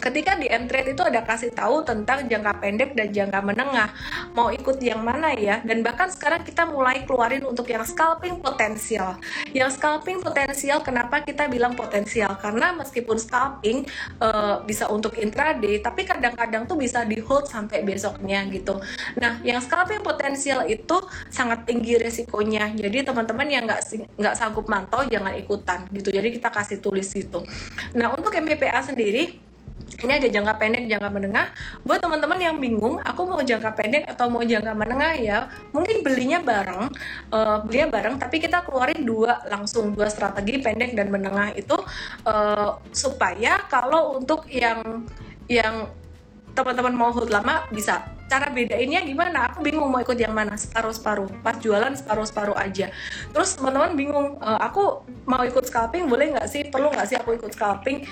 ketika 0.00 0.34
di 0.40 0.48
M-Trade 0.48 0.96
itu 0.96 1.02
ada 1.04 1.20
kasih 1.22 1.52
tahu 1.52 1.84
tentang 1.84 2.24
jangka 2.26 2.52
pendek 2.58 2.90
dan 2.96 3.12
jangka 3.12 3.40
menengah. 3.44 3.88
Mau 4.32 4.48
ikut 4.48 4.80
yang 4.80 5.04
mana 5.04 5.36
ya? 5.36 5.60
Dan 5.60 5.84
bahkan 5.84 6.08
sekarang 6.08 6.42
kita 6.42 6.64
mulai 6.66 7.04
keluarin 7.04 7.44
untuk 7.44 7.68
yang 7.68 7.84
scalping 7.84 8.40
potensial. 8.40 9.20
Yang 9.52 9.76
scalping 9.76 10.24
potensial 10.24 10.80
kenapa 10.80 11.20
kita 11.20 11.46
bilang 11.46 11.76
potensial? 11.76 12.34
Karena 12.40 12.72
meskipun 12.72 13.20
scalping 13.20 13.84
uh, 14.24 14.64
bisa 14.64 14.88
untuk 14.88 15.14
intraday 15.20 15.84
tapi 15.84 16.08
kadang-kadang 16.08 16.64
tuh 16.64 16.80
bisa 16.80 17.04
di 17.04 17.20
hold 17.20 17.46
sampai 17.46 17.84
besoknya 17.84 18.42
gitu. 18.48 18.80
Nah 19.20 19.38
yang 19.44 19.60
scalping 19.60 20.00
potensial 20.00 20.64
itu 20.64 20.96
sangat 21.28 21.68
tinggi 21.68 22.00
resikonya. 22.00 22.72
Jadi 22.72 23.04
teman-teman 23.04 23.46
yang 23.46 23.68
nggak 23.68 23.80
nggak 24.16 24.34
sanggup 24.34 24.66
mantau 24.66 25.04
jangan 25.04 25.36
ikutan 25.36 25.84
gitu. 25.92 26.08
Jadi 26.08 26.40
kita 26.40 26.48
kasih 26.48 26.80
tulis 26.80 27.06
itu 27.12 27.44
nah 27.92 28.12
untuk 28.14 28.32
MPPA 28.32 28.80
sendiri 28.86 29.49
ini 29.98 30.12
ada 30.22 30.28
jangka 30.30 30.54
pendek, 30.56 30.82
jangka 30.86 31.08
menengah. 31.10 31.46
Buat 31.82 32.00
teman-teman 32.00 32.38
yang 32.38 32.56
bingung, 32.62 33.02
aku 33.02 33.26
mau 33.26 33.42
jangka 33.42 33.74
pendek 33.74 34.04
atau 34.06 34.30
mau 34.30 34.42
jangka 34.46 34.72
menengah 34.72 35.12
ya, 35.18 35.38
mungkin 35.74 36.06
belinya 36.06 36.38
bareng, 36.38 36.88
uh, 37.34 37.58
belinya 37.66 37.88
bareng, 37.90 38.14
tapi 38.22 38.38
kita 38.38 38.62
keluarin 38.62 39.02
dua 39.02 39.42
langsung 39.50 39.90
dua 39.92 40.06
strategi 40.06 40.62
pendek 40.62 40.94
dan 40.94 41.10
menengah 41.10 41.52
itu 41.58 41.74
uh, 42.24 42.78
supaya 42.94 43.66
kalau 43.66 44.16
untuk 44.22 44.46
yang 44.46 45.04
yang 45.50 45.90
teman-teman 46.54 46.94
mau 46.94 47.10
hold 47.10 47.30
lama 47.30 47.66
bisa. 47.70 48.06
Cara 48.30 48.46
bedainnya 48.54 49.02
gimana? 49.02 49.50
Aku 49.50 49.58
bingung 49.58 49.90
mau 49.90 49.98
ikut 49.98 50.14
yang 50.14 50.30
mana 50.30 50.54
separuh 50.54 50.94
separuh 50.94 51.26
pas 51.42 51.58
jualan 51.58 51.90
separuh 51.98 52.22
separuh 52.22 52.54
aja. 52.54 52.94
Terus 53.34 53.58
teman-teman 53.58 53.98
bingung 53.98 54.38
e, 54.38 54.50
aku 54.62 55.02
mau 55.26 55.42
ikut 55.42 55.66
scalping 55.66 56.06
boleh 56.06 56.38
nggak 56.38 56.46
sih? 56.46 56.62
Perlu 56.70 56.94
nggak 56.94 57.06
sih 57.10 57.16
aku 57.18 57.34
ikut 57.34 57.50
scalping 57.50 58.06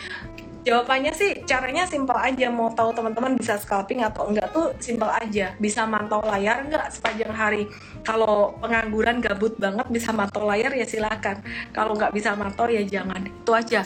Jawabannya 0.68 1.16
sih 1.16 1.48
caranya 1.48 1.88
simpel 1.88 2.12
aja. 2.20 2.52
Mau 2.52 2.68
tahu 2.68 2.92
teman-teman 2.92 3.40
bisa 3.40 3.57
scalping 3.57 4.04
atau 4.04 4.28
enggak 4.28 4.52
tuh 4.52 4.76
simpel 4.76 5.09
aja. 5.09 5.57
Bisa 5.57 5.88
mantau 5.88 6.20
layar 6.20 6.61
enggak 6.61 6.92
sepanjang 6.92 7.33
hari. 7.33 7.64
Kalau 8.04 8.52
pengangguran 8.61 9.24
gabut 9.24 9.57
banget 9.57 9.88
bisa 9.88 10.12
mantau 10.12 10.44
layar 10.44 10.76
ya 10.76 10.85
silakan. 10.85 11.40
Kalau 11.72 11.96
nggak 11.96 12.12
bisa 12.12 12.37
mantau 12.37 12.68
ya 12.68 12.85
jangan. 12.85 13.24
Itu 13.24 13.57
aja. 13.57 13.81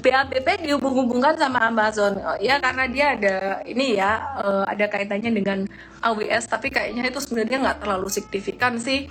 BABP 0.00 0.64
dihubung-hubungkan 0.64 1.36
sama 1.36 1.68
Amazon 1.68 2.16
ya 2.38 2.62
karena 2.62 2.86
dia 2.86 3.06
ada 3.18 3.36
ini 3.66 3.98
ya 3.98 4.38
uh, 4.38 4.64
ada 4.64 4.86
kaitannya 4.86 5.34
dengan 5.34 5.58
AWS 6.06 6.46
tapi 6.46 6.70
kayaknya 6.70 7.10
itu 7.10 7.18
sebenarnya 7.18 7.58
nggak 7.66 7.78
terlalu 7.82 8.06
signifikan 8.06 8.78
sih 8.78 9.10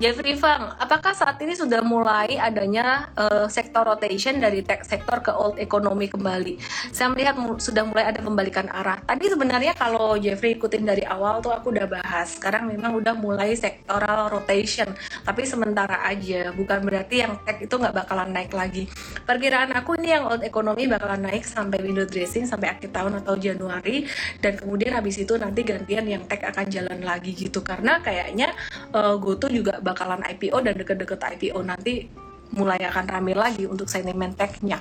Jeffrey 0.00 0.32
Fang, 0.32 0.72
apakah 0.80 1.12
saat 1.12 1.36
ini 1.44 1.52
sudah 1.52 1.84
mulai 1.84 2.40
adanya 2.40 3.12
uh, 3.20 3.44
sektor 3.52 3.84
rotation 3.84 4.40
dari 4.40 4.64
tech 4.64 4.80
sektor 4.80 5.20
ke 5.20 5.28
old 5.28 5.60
economy 5.60 6.08
kembali? 6.08 6.56
Saya 6.88 7.12
melihat 7.12 7.36
sudah 7.60 7.84
mulai 7.84 8.08
ada 8.08 8.24
pembalikan 8.24 8.64
arah. 8.72 8.96
Tadi 9.04 9.28
sebenarnya 9.28 9.76
kalau 9.76 10.16
Jeffrey 10.16 10.56
ikutin 10.56 10.88
dari 10.88 11.04
awal 11.04 11.44
tuh 11.44 11.52
aku 11.52 11.76
udah 11.76 11.84
bahas. 11.84 12.32
Sekarang 12.32 12.72
memang 12.72 12.96
udah 12.96 13.12
mulai 13.12 13.52
sektoral 13.52 14.32
rotation, 14.32 14.88
tapi 15.20 15.44
sementara 15.44 16.00
aja. 16.08 16.48
Bukan 16.48 16.80
berarti 16.80 17.20
yang 17.20 17.36
tech 17.44 17.60
itu 17.60 17.76
nggak 17.76 17.92
bakalan 17.92 18.32
naik 18.32 18.56
lagi. 18.56 18.88
Perkiraan 19.28 19.68
aku 19.76 20.00
ini 20.00 20.16
yang 20.16 20.24
old 20.32 20.40
economy 20.40 20.88
bakalan 20.88 21.28
naik 21.28 21.44
sampai 21.44 21.76
window 21.84 22.08
dressing 22.08 22.48
sampai 22.48 22.72
akhir 22.72 22.88
tahun 22.88 23.20
atau 23.20 23.36
Januari 23.36 24.08
dan 24.40 24.56
kemudian 24.56 24.96
habis 24.96 25.20
itu 25.20 25.36
nanti 25.36 25.60
gantian 25.60 26.08
yang 26.08 26.24
tech 26.24 26.40
akan 26.40 26.72
jalan 26.72 27.04
lagi 27.04 27.36
gitu 27.36 27.60
karena 27.60 28.00
kayaknya 28.00 28.56
uh, 28.96 29.20
GoTo 29.20 29.52
juga 29.52 29.89
bakalan 29.90 30.22
IPO 30.22 30.62
dan 30.62 30.78
deket-deket 30.78 31.18
IPO 31.18 31.58
nanti 31.66 32.06
mulai 32.54 32.78
akan 32.86 33.04
rame 33.10 33.34
lagi 33.34 33.66
untuk 33.66 33.90
sentimen 33.90 34.34
tech-nya. 34.38 34.78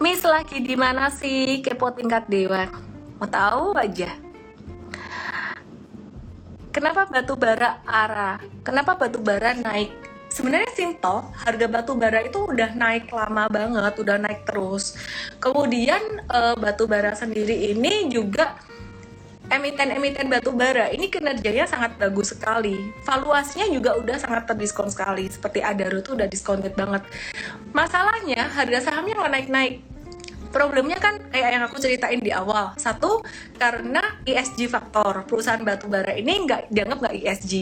Miss 0.00 0.24
lagi 0.24 0.64
di 0.64 0.78
mana 0.78 1.12
sih 1.12 1.60
kepo 1.60 1.92
tingkat 1.92 2.24
dewa? 2.30 2.70
Mau 3.20 3.28
tahu 3.28 3.76
aja. 3.76 4.16
Kenapa 6.70 7.04
batu 7.10 7.34
bara 7.34 7.82
arah? 7.84 8.38
Kenapa 8.62 8.94
batu 8.96 9.18
bara 9.20 9.52
naik? 9.58 9.92
Sebenarnya 10.30 10.70
simple, 10.72 11.26
harga 11.42 11.66
batu 11.66 11.98
bara 11.98 12.22
itu 12.22 12.38
udah 12.46 12.70
naik 12.78 13.10
lama 13.10 13.50
banget, 13.50 13.98
udah 13.98 14.16
naik 14.22 14.46
terus. 14.46 14.94
Kemudian 15.42 16.00
uh, 16.30 16.54
batu 16.54 16.86
bara 16.86 17.12
sendiri 17.18 17.74
ini 17.74 18.06
juga 18.08 18.54
emiten-emiten 19.50 20.30
batu 20.30 20.54
bara 20.54 20.88
ini 20.94 21.10
kinerjanya 21.10 21.66
sangat 21.66 21.98
bagus 21.98 22.32
sekali. 22.32 22.78
Valuasinya 23.02 23.66
juga 23.68 23.98
udah 23.98 24.16
sangat 24.16 24.46
terdiskon 24.46 24.88
sekali. 24.88 25.26
Seperti 25.26 25.60
Adaro 25.60 25.98
tuh 26.00 26.14
udah 26.14 26.30
discounted 26.30 26.78
banget. 26.78 27.02
Masalahnya 27.74 28.46
harga 28.48 28.88
sahamnya 28.88 29.18
nggak 29.18 29.32
naik-naik 29.34 29.89
problemnya 30.50 30.98
kan 30.98 31.18
kayak 31.30 31.50
yang 31.56 31.62
aku 31.64 31.78
ceritain 31.78 32.20
di 32.20 32.34
awal. 32.34 32.74
Satu 32.76 33.22
karena 33.56 34.20
ESG 34.26 34.66
faktor. 34.70 35.24
Perusahaan 35.24 35.62
batu 35.62 35.86
bara 35.86 36.12
ini 36.14 36.44
nggak 36.46 36.70
dianggap 36.74 36.98
nggak 37.06 37.14
ESG 37.22 37.52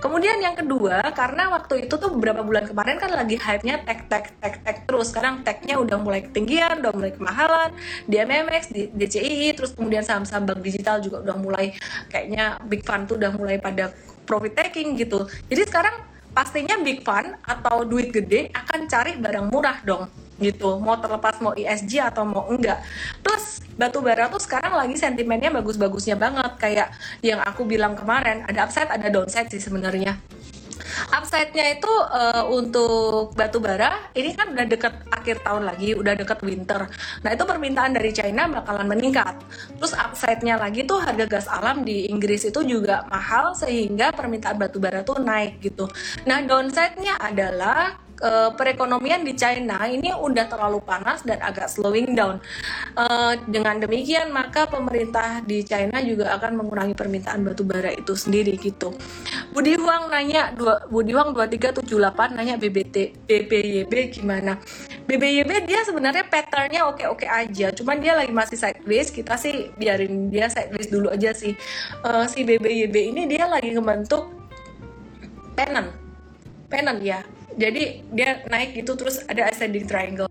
kemudian 0.00 0.40
yang 0.40 0.56
kedua 0.56 1.04
karena 1.12 1.52
waktu 1.52 1.86
itu 1.86 1.94
tuh 2.00 2.10
beberapa 2.16 2.40
bulan 2.40 2.66
kemarin 2.66 2.96
kan 2.96 3.12
lagi 3.12 3.36
hype-nya 3.36 3.84
tech 3.84 4.08
tech 4.08 4.32
tech 4.40 4.54
tech 4.64 4.76
terus. 4.88 5.12
Sekarang 5.12 5.44
tech-nya 5.44 5.76
udah 5.78 6.00
mulai 6.00 6.24
ketinggian 6.24 6.80
udah 6.82 6.92
mulai 6.96 7.12
kemahalan. 7.14 7.70
Di 8.08 8.16
MMX 8.18 8.62
di 8.72 8.82
DCI 8.90 9.54
terus 9.54 9.76
kemudian 9.76 10.02
saham-saham 10.02 10.48
bank 10.48 10.60
digital 10.64 10.98
juga 11.04 11.22
udah 11.22 11.36
mulai 11.36 11.76
kayaknya 12.08 12.58
big 12.66 12.82
fund 12.82 13.06
tuh 13.06 13.20
udah 13.20 13.32
mulai 13.36 13.60
pada 13.60 13.92
profit 14.24 14.56
taking 14.56 14.96
gitu. 14.96 15.26
Jadi 15.50 15.62
sekarang 15.66 15.94
pastinya 16.30 16.78
big 16.80 17.02
fund 17.02 17.34
atau 17.42 17.82
duit 17.82 18.14
gede 18.14 18.50
akan 18.54 18.86
cari 18.86 19.18
barang 19.18 19.46
murah 19.50 19.78
dong 19.82 20.08
gitu. 20.40 20.80
Mau 20.80 20.96
terlepas 20.96 21.36
mau 21.44 21.52
ESG 21.52 22.00
atau 22.00 22.24
mau 22.24 22.48
enggak. 22.48 22.80
Plus 23.20 23.60
batu 23.76 24.00
bara 24.00 24.32
tuh 24.32 24.40
sekarang 24.40 24.72
lagi 24.72 24.96
sentimennya 24.96 25.52
bagus-bagusnya 25.52 26.16
banget. 26.16 26.56
Kayak 26.56 26.88
yang 27.20 27.44
aku 27.44 27.68
bilang 27.68 27.92
kemarin 27.94 28.42
ada 28.48 28.64
upside 28.64 28.88
ada 28.88 29.12
downside 29.12 29.52
sih 29.52 29.60
sebenarnya 29.60 30.16
Upside-nya 31.10 31.78
itu 31.78 31.90
uh, 31.90 32.44
untuk 32.50 33.34
batu 33.34 33.58
bara 33.62 34.10
ini 34.16 34.34
kan 34.34 34.52
udah 34.52 34.66
deket 34.66 34.94
akhir 35.12 35.44
tahun 35.44 35.68
lagi, 35.68 35.94
udah 35.94 36.14
deket 36.16 36.38
winter. 36.42 36.88
Nah 37.24 37.30
itu 37.32 37.44
permintaan 37.44 37.92
dari 37.96 38.10
China 38.10 38.48
bakalan 38.48 38.86
meningkat. 38.88 39.36
Terus 39.78 39.92
upside-nya 39.94 40.56
lagi 40.60 40.84
tuh 40.84 41.00
harga 41.00 41.24
gas 41.28 41.46
alam 41.46 41.82
di 41.84 42.08
Inggris 42.08 42.48
itu 42.48 42.60
juga 42.64 43.04
mahal 43.08 43.52
sehingga 43.56 44.12
permintaan 44.12 44.56
batu 44.56 44.82
bara 44.82 45.00
tuh 45.06 45.20
naik 45.20 45.62
gitu. 45.64 45.88
Nah 46.24 46.42
downside-nya 46.44 47.16
adalah 47.20 48.09
uh, 48.20 48.50
perekonomian 48.54 49.24
di 49.24 49.32
China 49.34 49.84
ini 49.88 50.12
udah 50.12 50.46
terlalu 50.46 50.78
panas 50.84 51.24
dan 51.24 51.40
agak 51.40 51.66
slowing 51.68 52.12
down. 52.12 52.38
Uh, 52.94 53.34
dengan 53.48 53.80
demikian 53.80 54.30
maka 54.30 54.68
pemerintah 54.68 55.40
di 55.44 55.64
China 55.64 55.98
juga 56.04 56.36
akan 56.36 56.60
mengurangi 56.60 56.94
permintaan 56.94 57.42
batu 57.42 57.64
bara 57.64 57.90
itu 57.90 58.12
sendiri 58.14 58.54
gitu. 58.60 58.94
Budi 59.50 59.74
Huang 59.74 60.12
nanya 60.12 60.54
dua, 60.54 60.86
Budi 60.86 61.16
Huang 61.16 61.34
2378 61.34 62.36
nanya 62.36 62.54
BBT 62.60 63.26
BBYB 63.26 63.92
gimana? 64.14 64.60
BBYB 65.08 65.66
dia 65.66 65.82
sebenarnya 65.82 66.22
patternnya 66.28 66.86
oke-oke 66.86 67.26
aja, 67.26 67.74
cuman 67.74 67.98
dia 67.98 68.14
lagi 68.14 68.30
masih 68.30 68.54
sideways. 68.54 69.10
Kita 69.10 69.34
sih 69.34 69.74
biarin 69.74 70.30
dia 70.30 70.46
sideways 70.46 70.86
dulu 70.86 71.10
aja 71.10 71.34
sih. 71.34 71.58
Uh, 72.06 72.30
si 72.30 72.46
BBYB 72.46 72.94
ini 73.10 73.26
dia 73.26 73.50
lagi 73.50 73.74
ngebentuk 73.74 74.30
pennant, 75.58 75.90
pennant 76.70 77.02
ya 77.02 77.26
jadi 77.56 78.04
dia 78.14 78.30
naik 78.46 78.76
gitu 78.76 78.94
terus 78.94 79.22
ada 79.26 79.50
ascending 79.50 79.86
triangle 79.86 80.30